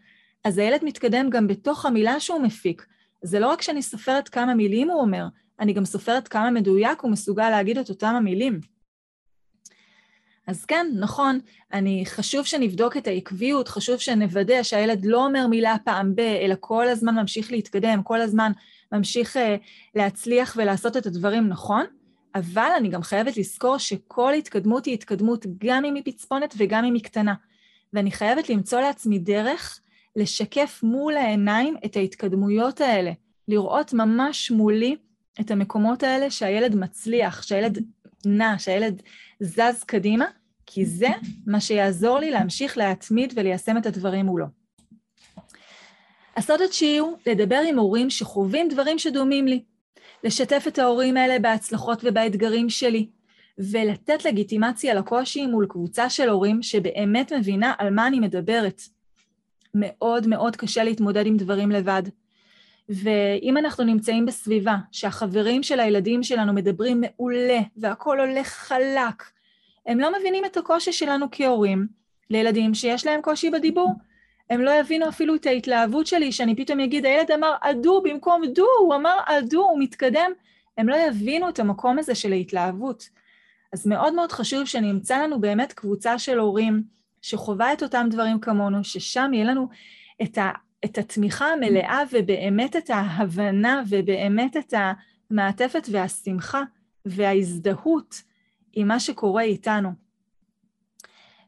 אז 0.45 0.59
הילד 0.59 0.81
מתקדם 0.85 1.31
גם 1.31 1.47
בתוך 1.47 1.87
המילה 1.87 2.21
שהוא 2.21 2.43
מפיק. 2.43 2.87
זה 3.23 3.41
לא 3.41 3.47
רק 3.47 3.63
שאני 3.63 3.83
סופרת 3.83 4.29
כמה 4.29 4.55
מילים 4.55 4.91
הוא 4.91 5.01
אומר, 5.01 5.27
אני 5.61 5.73
גם 5.73 5.85
סופרת 5.85 6.29
כמה 6.29 6.51
מדויק 6.51 7.01
הוא 7.01 7.11
מסוגל 7.11 7.51
להגיד 7.51 7.79
את 7.79 7.89
אותם 7.89 8.15
המילים. 8.15 8.61
אז 10.47 10.65
כן, 10.65 10.87
נכון, 11.01 11.39
אני, 11.73 12.03
חשוב 12.07 12.47
שנבדוק 12.47 12.97
את 12.97 13.07
העקביות, 13.07 13.69
חשוב 13.69 13.97
שנוודא 13.97 14.63
שהילד 14.63 15.05
לא 15.05 15.25
אומר 15.25 15.47
מילה 15.47 15.77
פעם 15.85 16.15
ב, 16.15 16.21
אלא 16.21 16.55
כל 16.61 16.89
הזמן 16.89 17.15
ממשיך 17.15 17.53
להתקדם, 17.53 18.03
כל 18.03 18.21
הזמן 18.21 18.53
ממשיך 18.93 19.37
uh, 19.37 19.41
להצליח 19.95 20.57
ולעשות 20.57 20.97
את 20.97 21.07
הדברים 21.07 21.49
נכון, 21.49 21.85
אבל 22.35 22.71
אני 22.77 22.89
גם 22.89 23.03
חייבת 23.03 23.37
לזכור 23.37 23.79
שכל 23.79 24.35
התקדמות 24.35 24.85
היא 24.85 24.95
התקדמות 24.95 25.47
גם 25.59 25.85
אם 25.85 25.95
היא 25.95 26.03
פצפונת 26.05 26.55
וגם 26.57 26.85
אם 26.85 26.95
היא 26.95 27.03
קטנה. 27.03 27.35
ואני 27.93 28.11
חייבת 28.11 28.51
למצוא 28.51 28.81
לעצמי 28.81 29.19
דרך 29.19 29.81
לשקף 30.17 30.81
מול 30.83 31.17
העיניים 31.17 31.77
את 31.85 31.97
ההתקדמויות 31.97 32.81
האלה, 32.81 33.13
לראות 33.49 33.93
ממש 33.93 34.51
מולי 34.51 34.97
את 35.41 35.51
המקומות 35.51 36.03
האלה 36.03 36.31
שהילד 36.31 36.75
מצליח, 36.75 37.43
שהילד 37.43 37.79
נע, 38.27 38.55
שהילד 38.59 39.03
זז 39.41 39.85
קדימה, 39.87 40.27
כי 40.67 40.87
זה 40.87 41.09
מה 41.47 41.61
שיעזור 41.61 42.19
לי 42.19 42.31
להמשיך 42.31 42.79
להתמיד 42.79 43.33
וליישם 43.37 43.77
את 43.77 43.87
הדברים 43.87 44.27
מולו. 44.27 44.47
הסוד 46.37 46.61
התשיעי 46.61 46.99
הוא 46.99 47.17
לדבר 47.27 47.61
עם 47.69 47.79
הורים 47.79 48.11
שחווים 48.11 48.69
דברים 48.69 48.99
שדומים 48.99 49.47
לי, 49.47 49.63
לשתף 50.25 50.65
את 50.69 50.79
ההורים 50.79 51.17
האלה 51.17 51.39
בהצלחות 51.39 52.01
ובאתגרים 52.05 52.71
שלי, 52.71 53.09
ולתת 53.59 54.25
לגיטימציה 54.25 54.95
לקושי 54.95 55.47
מול 55.47 55.67
קבוצה 55.67 56.11
של 56.11 56.29
הורים 56.29 56.63
שבאמת 56.63 57.33
מבינה 57.33 57.73
על 57.79 57.91
מה 57.91 58.07
אני 58.07 58.21
מדברת. 58.21 58.83
מאוד 59.75 60.27
מאוד 60.27 60.57
קשה 60.57 60.85
להתמודד 60.85 61.27
עם 61.27 61.37
דברים 61.37 61.71
לבד. 61.71 62.03
ואם 62.89 63.57
אנחנו 63.57 63.85
נמצאים 63.85 64.27
בסביבה 64.27 64.77
שהחברים 64.93 65.63
של 65.63 65.81
הילדים 65.81 66.23
שלנו 66.23 66.53
מדברים 66.53 67.01
מעולה 67.01 67.61
והכול 67.77 68.21
הולך 68.21 68.49
חלק, 68.49 69.23
הם 69.87 70.01
לא 70.01 70.19
מבינים 70.19 70.45
את 70.45 70.57
הקושי 70.57 70.93
שלנו 70.93 71.27
כהורים 71.33 71.87
לילדים 72.31 72.75
שיש 72.75 73.07
להם 73.07 73.23
קושי 73.23 73.51
בדיבור. 73.51 73.93
הם 74.53 74.61
לא 74.61 74.71
יבינו 74.71 75.09
אפילו 75.09 75.35
את 75.35 75.47
ההתלהבות 75.47 76.07
שלי, 76.07 76.33
שאני 76.33 76.57
פתאום 76.57 76.81
אגיד, 76.81 77.07
הילד 77.07 77.31
אמר 77.31 77.55
עדו 77.61 78.03
במקום 78.05 78.43
דו, 78.55 78.67
הוא 78.81 78.95
אמר 78.95 79.19
עדו, 79.27 79.63
הוא 79.63 79.81
מתקדם. 79.81 80.31
הם 80.79 80.89
לא 80.89 80.97
יבינו 80.97 81.49
את 81.49 81.59
המקום 81.59 81.99
הזה 81.99 82.15
של 82.15 82.33
ההתלהבות. 82.33 83.09
אז 83.73 83.87
מאוד 83.87 84.15
מאוד 84.15 84.33
חשוב 84.33 84.65
שנמצא 84.65 85.23
לנו 85.23 85.41
באמת 85.41 85.73
קבוצה 85.73 86.19
של 86.19 86.39
הורים 86.39 86.83
שחווה 87.23 87.73
את 87.73 87.83
אותם 87.83 88.07
דברים 88.11 88.41
כמונו, 88.41 88.85
ששם 88.85 89.31
יהיה 89.35 89.45
לנו 89.45 89.69
את, 90.23 90.39
ה, 90.39 90.51
את 90.85 90.99
התמיכה 90.99 91.47
המלאה 91.47 92.03
ובאמת 92.13 92.77
את 92.77 92.91
ההבנה 92.91 93.83
ובאמת 93.89 94.57
את 94.57 94.75
המעטפת 95.31 95.87
והשמחה 95.91 96.63
וההזדהות 97.07 98.23
עם 98.73 98.89
מה 98.89 99.01
שקורה 99.01 99.43
איתנו. 99.43 99.91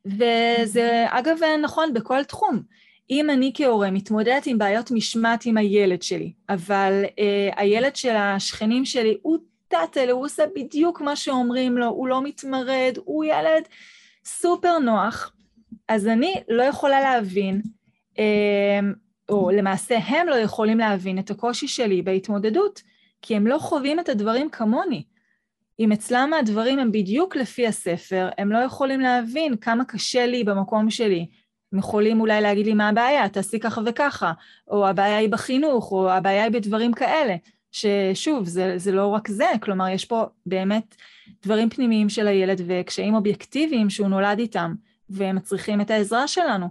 וזה 0.07 1.07
אגב 1.09 1.39
נכון 1.63 1.95
בכל 1.95 2.25
תחום. 2.25 2.63
אם 3.11 3.31
אני 3.31 3.53
כהורה 3.55 3.91
מתמודדת 3.91 4.47
עם 4.47 4.59
בעיות 4.59 4.91
משמעת 4.91 5.47
עם 5.47 5.57
הילד 5.57 6.03
שלי, 6.03 6.33
אבל 6.49 7.05
אה, 7.19 7.51
הילד 7.57 7.97
של 7.97 8.17
השכנים 8.17 8.85
שלי 8.85 9.17
הוא 9.23 9.39
טאטל, 9.69 10.11
הוא 10.11 10.25
עושה 10.25 10.45
בדיוק 10.57 11.01
מה 11.01 11.17
שאומרים 11.17 11.79
לו, 11.79 11.87
הוא 11.87 12.09
לא 12.09 12.23
מתמרד, 12.23 12.99
הוא 13.05 13.25
ילד 13.25 13.63
סופר 14.25 14.79
נוח, 14.79 15.33
אז 15.89 16.07
אני 16.07 16.35
לא 16.49 16.63
יכולה 16.63 17.01
להבין, 17.01 17.63
אה, 18.19 18.81
או 19.29 19.51
למעשה 19.51 19.99
הם 19.99 20.29
לא 20.29 20.35
יכולים 20.35 20.79
להבין 20.79 21.19
את 21.19 21.31
הקושי 21.31 21.69
שלי 21.69 22.03
בהתמודדות, 22.03 22.83
כי 23.23 23.37
הם 23.37 23.47
לא 23.47 23.59
חווים 23.59 24.01
את 24.01 24.09
הדברים 24.09 24.51
כמוני. 24.51 25.05
אם 25.81 25.93
אצלם 25.93 26.33
הדברים 26.39 26.79
הם 26.79 26.93
בדיוק 26.93 27.37
לפי 27.37 27.67
הספר, 27.67 28.29
הם 28.39 28.53
לא 28.53 28.59
יכולים 28.59 29.01
להבין 29.01 29.57
כמה 29.57 29.85
קשה 29.85 30.27
לי 30.27 30.45
במקום 30.45 30.91
שלי. 30.91 31.27
הם 31.75 31.79
יכולים 31.79 32.21
אולי 32.21 32.41
להגיד 32.41 32.67
לי 32.67 32.75
מה 32.75 32.89
הבעיה, 32.89 33.29
תעשי 33.29 33.59
ככה 33.59 33.81
וככה, 33.87 34.33
או 34.69 34.89
הבעיה 34.89 35.17
היא 35.17 35.29
בחינוך, 35.29 35.93
או 35.93 36.11
הבעיה 36.11 36.45
היא 36.45 36.53
בדברים 36.53 36.93
כאלה. 36.93 37.37
ששוב, 37.73 38.47
זה, 38.47 38.75
זה 38.77 38.93
לא 38.93 39.07
רק 39.07 39.29
זה, 39.29 39.47
כלומר, 39.63 39.89
יש 39.89 40.05
פה 40.05 40.25
באמת 40.47 40.97
דברים 41.43 41.71
פנימיים 41.71 42.09
של 42.09 42.27
הילד 42.27 42.61
וקשיים 42.67 43.15
אובייקטיביים 43.15 43.91
שהוא 43.91 44.09
נולד 44.09 44.39
איתם, 44.39 44.75
והם 45.11 45.41
צריכים 45.41 45.81
את 45.81 45.91
העזרה 45.91 46.29
שלנו. 46.29 46.67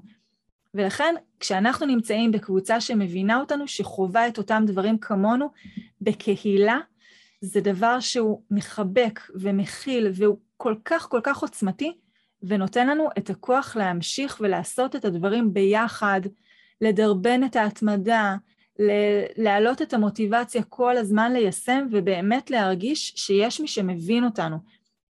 ולכן, 0.74 1.16
כשאנחנו 1.40 1.86
נמצאים 1.86 2.32
בקבוצה 2.32 2.82
שמבינה 2.82 3.40
אותנו, 3.40 3.68
שחווה 3.68 4.28
את 4.28 4.38
אותם 4.38 4.64
דברים 4.68 4.98
כמונו, 4.98 5.50
בקהילה, 6.02 6.78
זה 7.42 7.62
דבר 7.62 8.00
שהוא 8.00 8.42
מחבק 8.52 9.20
ומכיל 9.36 10.12
והוא 10.14 10.38
כל 10.58 10.76
כך 10.86 11.10
כל 11.10 11.20
כך 11.24 11.38
עוצמתי, 11.38 11.98
ונותן 12.44 12.88
לנו 12.88 13.10
את 13.18 13.30
הכוח 13.30 13.76
להמשיך 13.76 14.38
ולעשות 14.42 14.96
את 14.96 15.06
הדברים 15.06 15.54
ביחד, 15.54 16.22
לדרבן 16.82 17.44
את 17.44 17.56
ההתמדה, 17.56 18.36
להעלות 19.38 19.82
את 19.82 19.94
המוטיבציה 19.94 20.64
כל 20.64 20.98
הזמן 20.98 21.34
ליישם 21.34 21.88
ובאמת 21.92 22.52
להרגיש 22.52 23.14
שיש 23.16 23.60
מי 23.60 23.68
שמבין 23.68 24.24
אותנו. 24.24 24.58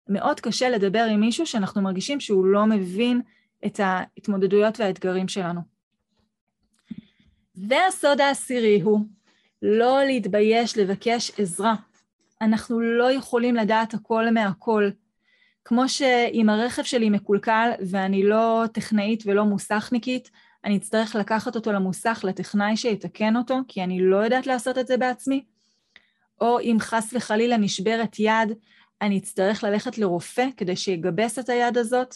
מאוד 0.07 0.39
קשה 0.39 0.69
לדבר 0.69 1.03
עם 1.11 1.19
מישהו 1.19 1.45
שאנחנו 1.45 1.81
מרגישים 1.81 2.19
שהוא 2.19 2.45
לא 2.45 2.65
מבין 2.65 3.21
את 3.65 3.79
ההתמודדויות 3.83 4.79
והאתגרים 4.79 5.27
שלנו. 5.27 5.61
והסוד 7.55 8.21
העשירי 8.21 8.81
הוא 8.81 8.99
לא 9.61 10.03
להתבייש 10.03 10.77
לבקש 10.77 11.31
עזרה. 11.39 11.75
אנחנו 12.41 12.79
לא 12.79 13.11
יכולים 13.11 13.55
לדעת 13.55 13.93
הכל 13.93 14.31
מהכל. 14.31 14.89
כמו 15.65 15.89
שאם 15.89 16.49
הרכב 16.49 16.83
שלי 16.83 17.09
מקולקל 17.09 17.69
ואני 17.89 18.23
לא 18.23 18.63
טכנאית 18.73 19.23
ולא 19.25 19.45
מוסכניקית, 19.45 20.31
אני 20.65 20.77
אצטרך 20.77 21.15
לקחת 21.15 21.55
אותו 21.55 21.71
למוסך, 21.71 22.21
לטכנאי 22.27 22.77
שיתקן 22.77 23.35
אותו, 23.35 23.57
כי 23.67 23.83
אני 23.83 24.01
לא 24.01 24.17
יודעת 24.17 24.47
לעשות 24.47 24.77
את 24.77 24.87
זה 24.87 24.97
בעצמי. 24.97 25.43
או 26.41 26.59
אם 26.59 26.77
חס 26.79 27.13
וחלילה 27.13 27.57
נשברת 27.57 28.19
יד, 28.19 28.53
אני 29.01 29.17
אצטרך 29.17 29.63
ללכת 29.63 29.97
לרופא 29.97 30.45
כדי 30.57 30.75
שיגבס 30.75 31.39
את 31.39 31.49
היד 31.49 31.77
הזאת, 31.77 32.15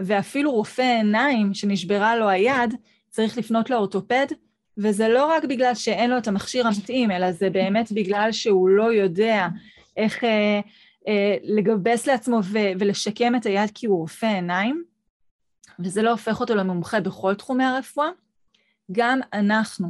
ואפילו 0.00 0.52
רופא 0.52 0.82
עיניים 0.82 1.54
שנשברה 1.54 2.16
לו 2.16 2.28
היד, 2.28 2.74
צריך 3.10 3.38
לפנות 3.38 3.70
לאורתופד, 3.70 4.26
וזה 4.78 5.08
לא 5.08 5.26
רק 5.26 5.44
בגלל 5.44 5.74
שאין 5.74 6.10
לו 6.10 6.18
את 6.18 6.28
המכשיר 6.28 6.66
המתאים, 6.66 7.10
אלא 7.10 7.32
זה 7.32 7.50
באמת 7.50 7.92
בגלל 7.92 8.32
שהוא 8.32 8.68
לא 8.68 8.92
יודע 8.92 9.48
איך 9.96 10.24
אה, 10.24 10.60
לגבס 11.42 12.06
לעצמו 12.06 12.40
ו- 12.42 12.72
ולשקם 12.78 13.36
את 13.36 13.46
היד 13.46 13.70
כי 13.74 13.86
הוא 13.86 13.98
רופא 13.98 14.26
עיניים, 14.26 14.84
וזה 15.78 16.02
לא 16.02 16.10
הופך 16.10 16.40
אותו 16.40 16.54
למומחה 16.54 17.00
בכל 17.00 17.34
תחומי 17.34 17.64
הרפואה. 17.64 18.08
גם 18.92 19.20
אנחנו, 19.32 19.88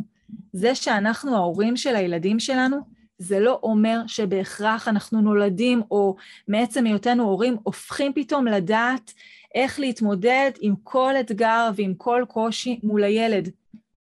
זה 0.52 0.74
שאנחנו 0.74 1.36
ההורים 1.36 1.76
של 1.76 1.96
הילדים 1.96 2.40
שלנו, 2.40 2.76
זה 3.18 3.40
לא 3.40 3.60
אומר 3.62 4.00
שבהכרח 4.06 4.88
אנחנו 4.88 5.20
נולדים, 5.20 5.82
או 5.90 6.16
מעצם 6.48 6.86
היותנו 6.86 7.24
הורים, 7.24 7.56
הופכים 7.62 8.12
פתאום 8.14 8.46
לדעת 8.46 9.12
איך 9.54 9.80
להתמודד 9.80 10.50
עם 10.60 10.74
כל 10.82 11.14
אתגר 11.20 11.70
ועם 11.76 11.94
כל 11.94 12.24
קושי 12.28 12.80
מול 12.82 13.04
הילד. 13.04 13.50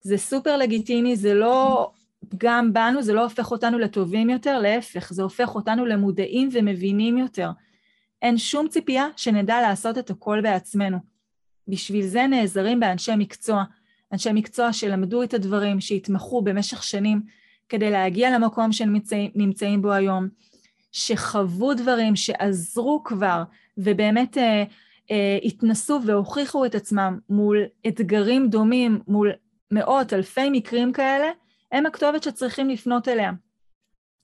זה 0.02 0.18
סופר 0.18 0.58
לגיטימי, 0.58 1.16
זה 1.16 1.34
לא 1.34 1.92
פגם 2.30 2.74
בנו, 2.74 3.02
זה 3.02 3.14
לא 3.14 3.24
הופך 3.24 3.52
אותנו 3.52 3.80
לטובים 3.80 4.30
יותר, 4.30 4.60
להפך, 4.60 5.14
זה 5.14 5.24
הופך 5.24 5.56
אותנו 5.56 5.86
למודעים 5.86 6.50
ומבינים 6.52 7.18
יותר. 7.18 7.50
אין 8.22 8.38
שום 8.38 8.68
ציפייה 8.68 9.08
שנדע 9.16 9.62
לעשות 9.62 9.98
את 9.98 10.10
הכל 10.10 10.42
בעצמנו. 10.42 10.98
בשביל 11.68 12.06
זה 12.06 12.28
נעזרים 12.28 12.80
באנשי 12.80 13.12
מקצוע, 13.18 13.64
אנשי 14.14 14.30
מקצוע 14.34 14.74
שלמדו 14.74 15.24
את 15.24 15.34
הדברים, 15.34 15.82
שהתמחו 15.82 16.42
במשך 16.42 16.84
שנים 16.84 17.22
כדי 17.70 17.92
להגיע 17.92 18.38
למקום 18.38 18.72
שנמצאים 18.72 19.82
בו 19.82 19.92
היום, 19.92 20.28
שחוו 20.92 21.74
דברים, 21.74 22.16
שעזרו 22.16 23.02
כבר, 23.04 23.44
ובאמת 23.78 24.38
אה, 24.38 24.64
אה, 25.12 25.38
התנסו 25.44 26.00
והוכיחו 26.06 26.66
את 26.66 26.76
עצמם 26.76 27.20
מול 27.30 27.64
אתגרים 27.88 28.50
דומים, 28.50 29.00
מול 29.08 29.32
מאות, 29.72 30.14
אלפי 30.14 30.50
מקרים 30.52 30.94
כאלה, 30.94 31.28
הם 31.76 31.86
הכתובת 31.86 32.24
שצריכים 32.24 32.70
לפנות 32.70 33.08
אליה. 33.08 33.32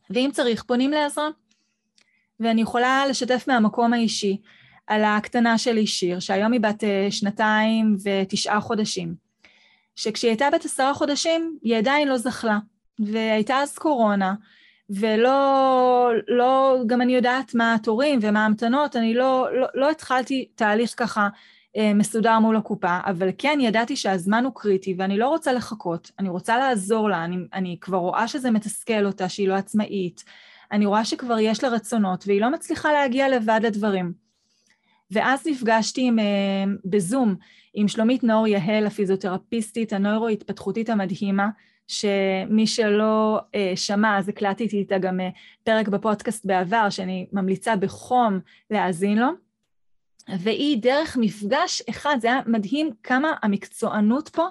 ואם 0.10 0.30
צריך, 0.34 0.64
פונים 0.64 0.92
לעזרה. 0.92 1.30
ואני 2.40 2.62
יכולה 2.62 3.06
לשתף 3.10 3.44
מהמקום 3.48 3.94
האישי 3.94 4.42
על 4.88 5.04
הקטנה 5.04 5.58
שלי 5.58 5.88
שיר, 5.88 6.20
שהיום 6.20 6.52
היא 6.52 6.62
בת 6.62 6.84
אה, 6.84 7.08
שנתיים 7.10 7.96
ותשעה 8.04 8.62
חודשים, 8.62 9.16
שכשהיא 9.96 10.30
הייתה 10.32 10.50
בת 10.54 10.66
עשרה 10.66 10.94
חודשים, 10.94 11.58
היא 11.62 11.78
עדיין 11.78 12.08
לא 12.08 12.18
זכלה, 12.18 12.60
והייתה 13.00 13.56
אז 13.56 13.78
קורונה, 13.78 14.34
ולא, 14.90 16.12
לא, 16.28 16.78
גם 16.88 17.02
אני 17.02 17.16
יודעת 17.16 17.56
מה 17.56 17.74
התורים 17.74 18.20
ומה 18.22 18.44
ההמתנות, 18.44 18.96
אני 18.96 19.14
לא, 19.14 19.48
לא, 19.54 19.68
לא 19.74 19.90
התחלתי 19.90 20.48
תהליך 20.56 20.94
ככה 20.98 21.30
מסודר 21.96 22.40
מול 22.40 22.58
הקופה, 22.58 23.00
אבל 23.06 23.30
כן 23.38 23.60
ידעתי 23.62 23.96
שהזמן 23.96 24.46
הוא 24.46 24.52
קריטי 24.56 24.96
ואני 24.98 25.18
לא 25.18 25.30
רוצה 25.30 25.54
לחכות, 25.54 26.12
אני 26.20 26.30
רוצה 26.30 26.58
לעזור 26.58 27.10
לה, 27.10 27.26
אני, 27.26 27.38
אני 27.54 27.78
כבר 27.82 27.98
רואה 27.98 28.28
שזה 28.28 28.52
מתסכל 28.52 29.06
אותה, 29.06 29.30
שהיא 29.30 29.48
לא 29.48 29.54
עצמאית, 29.54 30.24
אני 30.72 30.86
רואה 30.86 31.06
שכבר 31.06 31.40
יש 31.40 31.64
לה 31.64 31.70
רצונות 31.70 32.24
והיא 32.28 32.42
לא 32.42 32.52
מצליחה 32.52 32.94
להגיע 32.94 33.30
לבד 33.30 33.60
לדברים. 33.64 34.14
ואז 35.12 35.48
נפגשתי 35.48 36.08
עם, 36.08 36.20
אה, 36.20 36.64
בזום 36.86 37.36
עם 37.74 37.88
שלומית 37.88 38.24
נאור 38.24 38.48
יהל, 38.48 38.88
הפיזיותרפיסטית 38.88 39.94
הנוירו-התפתחותית 39.94 40.90
המדהימה, 40.90 41.50
שמי 41.88 42.68
שלא 42.68 43.40
uh, 43.40 43.76
שמע, 43.76 44.18
אז 44.18 44.30
הקלטתי 44.30 44.78
איתה 44.78 44.98
גם 44.98 45.20
uh, 45.20 45.24
פרק 45.64 45.88
בפודקאסט 45.88 46.46
בעבר, 46.46 46.90
שאני 46.90 47.28
ממליצה 47.32 47.76
בחום 47.76 48.40
להאזין 48.70 49.18
לו. 49.18 49.28
והיא 50.40 50.78
דרך 50.82 51.18
מפגש 51.20 51.82
אחד, 51.90 52.18
זה 52.22 52.28
היה 52.28 52.40
מדהים 52.46 52.90
כמה 53.04 53.34
המקצוענות 53.42 54.30
פה 54.30 54.48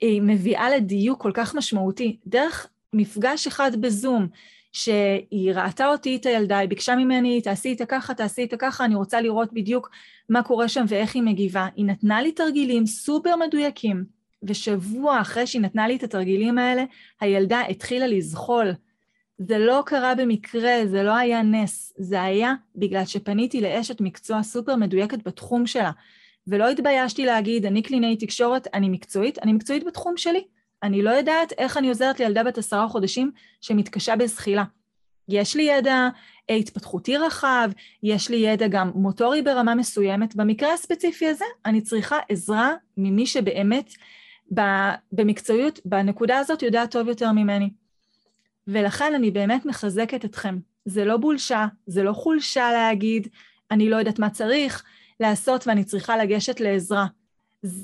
היא 0.00 0.22
מביאה 0.22 0.76
לדיוק 0.76 1.22
כל 1.22 1.30
כך 1.34 1.54
משמעותי. 1.54 2.16
דרך 2.26 2.66
מפגש 2.92 3.46
אחד 3.46 3.80
בזום 3.80 4.28
שהיא 4.72 5.52
ראתה 5.52 5.88
אותי, 5.88 6.16
את 6.16 6.26
הילדה, 6.26 6.58
היא 6.58 6.68
ביקשה 6.68 6.96
ממני, 6.96 7.40
תעשי 7.40 7.68
איתה 7.68 7.86
ככה, 7.86 8.14
תעשי 8.14 8.42
איתה 8.42 8.56
ככה, 8.56 8.84
אני 8.84 8.94
רוצה 8.94 9.20
לראות 9.20 9.52
בדיוק 9.52 9.90
מה 10.28 10.42
קורה 10.42 10.68
שם 10.68 10.84
ואיך 10.88 11.14
היא 11.14 11.22
מגיבה. 11.22 11.68
היא 11.76 11.84
נתנה 11.84 12.22
לי 12.22 12.32
תרגילים 12.32 12.86
סופר 12.86 13.36
מדויקים, 13.36 14.04
ושבוע 14.42 15.20
אחרי 15.20 15.46
שהיא 15.46 15.62
נתנה 15.62 15.88
לי 15.88 15.96
את 15.96 16.02
התרגילים 16.02 16.58
האלה, 16.58 16.84
הילדה 17.20 17.60
התחילה 17.60 18.06
לזחול. 18.06 18.72
זה 19.48 19.58
לא 19.58 19.82
קרה 19.86 20.14
במקרה, 20.14 20.86
זה 20.86 21.02
לא 21.02 21.16
היה 21.16 21.42
נס, 21.42 21.92
זה 21.96 22.22
היה 22.22 22.54
בגלל 22.76 23.04
שפניתי 23.04 23.60
לאשת 23.60 24.00
מקצוע 24.00 24.42
סופר 24.42 24.76
מדויקת 24.76 25.26
בתחום 25.26 25.66
שלה. 25.66 25.90
ולא 26.46 26.68
התביישתי 26.68 27.26
להגיד, 27.26 27.66
אני 27.66 27.82
קלינאי 27.82 28.16
תקשורת, 28.16 28.68
אני 28.74 28.88
מקצועית, 28.88 29.38
אני 29.38 29.52
מקצועית 29.52 29.84
בתחום 29.84 30.16
שלי. 30.16 30.44
אני 30.82 31.02
לא 31.02 31.10
יודעת 31.10 31.52
איך 31.58 31.76
אני 31.76 31.88
עוזרת 31.88 32.20
לילדה 32.20 32.44
בת 32.44 32.58
עשרה 32.58 32.88
חודשים 32.88 33.30
שמתקשה 33.60 34.16
בזחילה. 34.16 34.64
יש 35.28 35.56
לי 35.56 35.62
ידע 35.62 36.08
התפתחותי 36.48 37.16
רחב, 37.16 37.70
יש 38.02 38.30
לי 38.30 38.36
ידע 38.36 38.68
גם 38.68 38.90
מוטורי 38.94 39.42
ברמה 39.42 39.74
מסוימת. 39.74 40.36
במקרה 40.36 40.72
הספציפי 40.74 41.26
הזה, 41.26 41.44
אני 41.66 41.80
צריכה 41.80 42.18
עזרה 42.28 42.74
ממי 42.96 43.26
שבאמת 43.26 43.92
במקצועיות, 45.12 45.80
בנקודה 45.84 46.38
הזאת, 46.38 46.62
יודע 46.62 46.86
טוב 46.86 47.08
יותר 47.08 47.32
ממני. 47.32 47.70
ולכן 48.66 49.14
אני 49.14 49.30
באמת 49.30 49.66
מחזקת 49.66 50.24
אתכם. 50.24 50.58
זה 50.84 51.04
לא 51.04 51.16
בולשה, 51.16 51.66
זה 51.86 52.02
לא 52.02 52.12
חולשה 52.12 52.72
להגיד, 52.72 53.28
אני 53.70 53.90
לא 53.90 53.96
יודעת 53.96 54.18
מה 54.18 54.30
צריך 54.30 54.84
לעשות 55.20 55.66
ואני 55.66 55.84
צריכה 55.84 56.16
לגשת 56.16 56.60
לעזרה. 56.60 57.06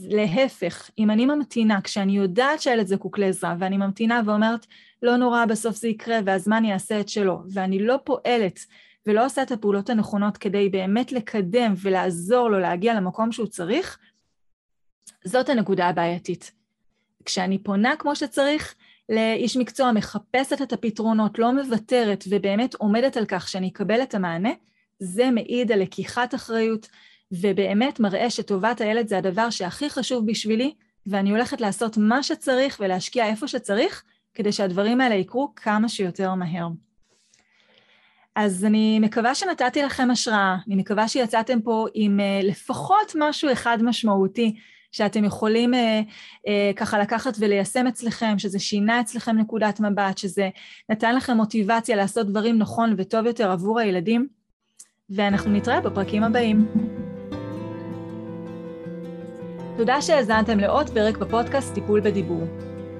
להפך, 0.09 0.91
אם 0.99 1.11
אני 1.11 1.27
ממתינה, 1.27 1.81
כשאני 1.81 2.17
יודעת 2.17 2.61
שהילד 2.61 2.87
זקוק 2.87 3.19
לעזרה, 3.19 3.55
ואני 3.59 3.77
ממתינה 3.77 4.21
ואומרת, 4.27 4.67
לא 5.03 5.17
נורא, 5.17 5.47
בסוף 5.47 5.77
זה 5.77 5.89
יקרה, 5.89 6.19
והזמן 6.25 6.65
יעשה 6.65 7.01
את 7.01 7.09
שלו, 7.09 7.43
ואני 7.53 7.79
לא 7.79 7.99
פועלת 8.05 8.61
ולא 9.07 9.27
עושה 9.27 9.43
את 9.43 9.53
הפעולות 9.53 9.91
הנכונות 9.91 10.37
כדי 10.37 10.69
באמת 10.69 11.13
לקדם 11.13 11.75
ולעזור 11.83 12.49
לו 12.49 12.59
להגיע 12.59 12.95
למקום 12.95 13.33
שהוא 13.33 13.47
צריך, 13.47 13.99
זאת 15.25 15.49
הנקודה 15.49 15.89
הבעייתית. 15.89 16.53
כשאני 17.25 17.59
פונה 17.63 17.97
כמו 17.99 18.17
שצריך 18.17 18.75
לאיש 19.09 19.57
מקצוע, 19.57 19.93
מחפשת 19.93 20.63
את 20.63 20.73
הפתרונות, 20.73 21.39
לא 21.39 21.53
מוותרת 21.53 22.25
ובאמת 22.29 22.75
עומדת 22.75 23.17
על 23.17 23.25
כך 23.29 23.49
שאני 23.49 23.69
אקבל 23.69 24.03
את 24.03 24.15
המענה, 24.15 24.51
זה 24.99 25.31
מעיד 25.31 25.73
על 25.73 25.83
לקיחת 25.83 26.35
אחריות, 26.35 26.89
ובאמת 27.33 28.01
מראה 28.01 28.31
שטובת 28.31 28.81
הילד 28.81 29.09
זה 29.09 29.19
הדבר 29.19 29.51
שהכי 29.51 29.91
חשוב 29.91 30.27
בשבילי, 30.27 30.75
ואני 31.07 31.31
הולכת 31.31 31.61
לעשות 31.61 31.97
מה 31.97 32.23
שצריך 32.23 32.77
ולהשקיע 32.81 33.27
איפה 33.27 33.49
שצריך, 33.49 34.05
כדי 34.35 34.53
שהדברים 34.53 35.01
האלה 35.01 35.15
יקרו 35.15 35.53
כמה 35.57 35.89
שיותר 35.89 36.35
מהר. 36.35 36.69
אז 38.37 38.65
אני 38.65 38.99
מקווה 39.01 39.35
שנתתי 39.35 39.83
לכם 39.83 40.11
השראה, 40.11 40.57
אני 40.67 40.77
מקווה 40.77 41.09
שיצאתם 41.09 41.61
פה 41.61 41.87
עם 41.95 42.21
uh, 42.21 42.47
לפחות 42.47 43.13
משהו 43.19 43.53
אחד 43.53 43.79
משמעותי 43.83 44.57
שאתם 44.93 45.25
יכולים 45.25 45.75
uh, 45.75 45.77
uh, 45.77 46.77
ככה 46.77 46.99
לקחת 46.99 47.37
וליישם 47.39 47.87
אצלכם, 47.87 48.39
שזה 48.39 48.59
שינה 48.59 49.01
אצלכם 49.01 49.39
נקודת 49.39 49.81
מבט, 49.81 50.19
שזה 50.19 50.49
נתן 50.89 51.15
לכם 51.15 51.37
מוטיבציה 51.37 51.97
לעשות 51.97 52.27
דברים 52.27 52.59
נכון 52.59 52.95
וטוב 52.99 53.27
יותר 53.27 53.51
עבור 53.51 53.81
הילדים, 53.81 54.27
ואנחנו 55.11 55.51
נתראה 55.51 55.81
בפרקים 55.81 56.23
הבאים. 56.23 56.69
תודה 59.77 60.03
שהאזנתם 60.03 60.59
לעוד 60.59 60.91
פרק 60.91 61.17
בפודקאסט 61.17 61.75
טיפול 61.75 62.01
בדיבור. 62.01 62.43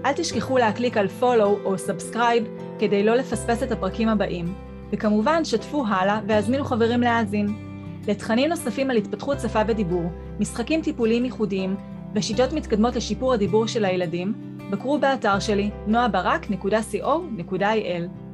אל 0.05 0.13
תשכחו 0.13 0.59
להקליק 0.59 0.97
על 0.97 1.07
follow 1.21 1.65
או 1.65 1.75
subscribe 1.75 2.79
כדי 2.79 3.05
לא 3.05 3.15
לפספס 3.15 3.63
את 3.63 3.73
הפרקים 3.73 4.09
הבאים, 4.09 4.55
וכמובן 4.93 5.45
שתפו 5.45 5.87
הלאה 5.87 6.21
והזמינו 6.27 6.65
חברים 6.65 7.01
להאזין. 7.01 7.68
לתכנים 8.09 8.49
נוספים 8.49 8.91
על 8.91 8.97
התפתחות 8.97 9.41
שפה 9.41 9.61
ודיבור, 9.69 10.11
משחקים 10.41 10.83
טיפוליים 10.83 11.25
ייחודיים 11.25 11.77
ושיטות 12.15 12.53
מתקדמות 12.53 12.97
לשיפור 12.97 13.33
הדיבור 13.33 13.67
של 13.67 13.85
הילדים, 13.85 14.33
בקרו 14.71 14.99
באתר 14.99 15.39
שלי 15.39 15.71
noabarak.co.il. 15.89 18.28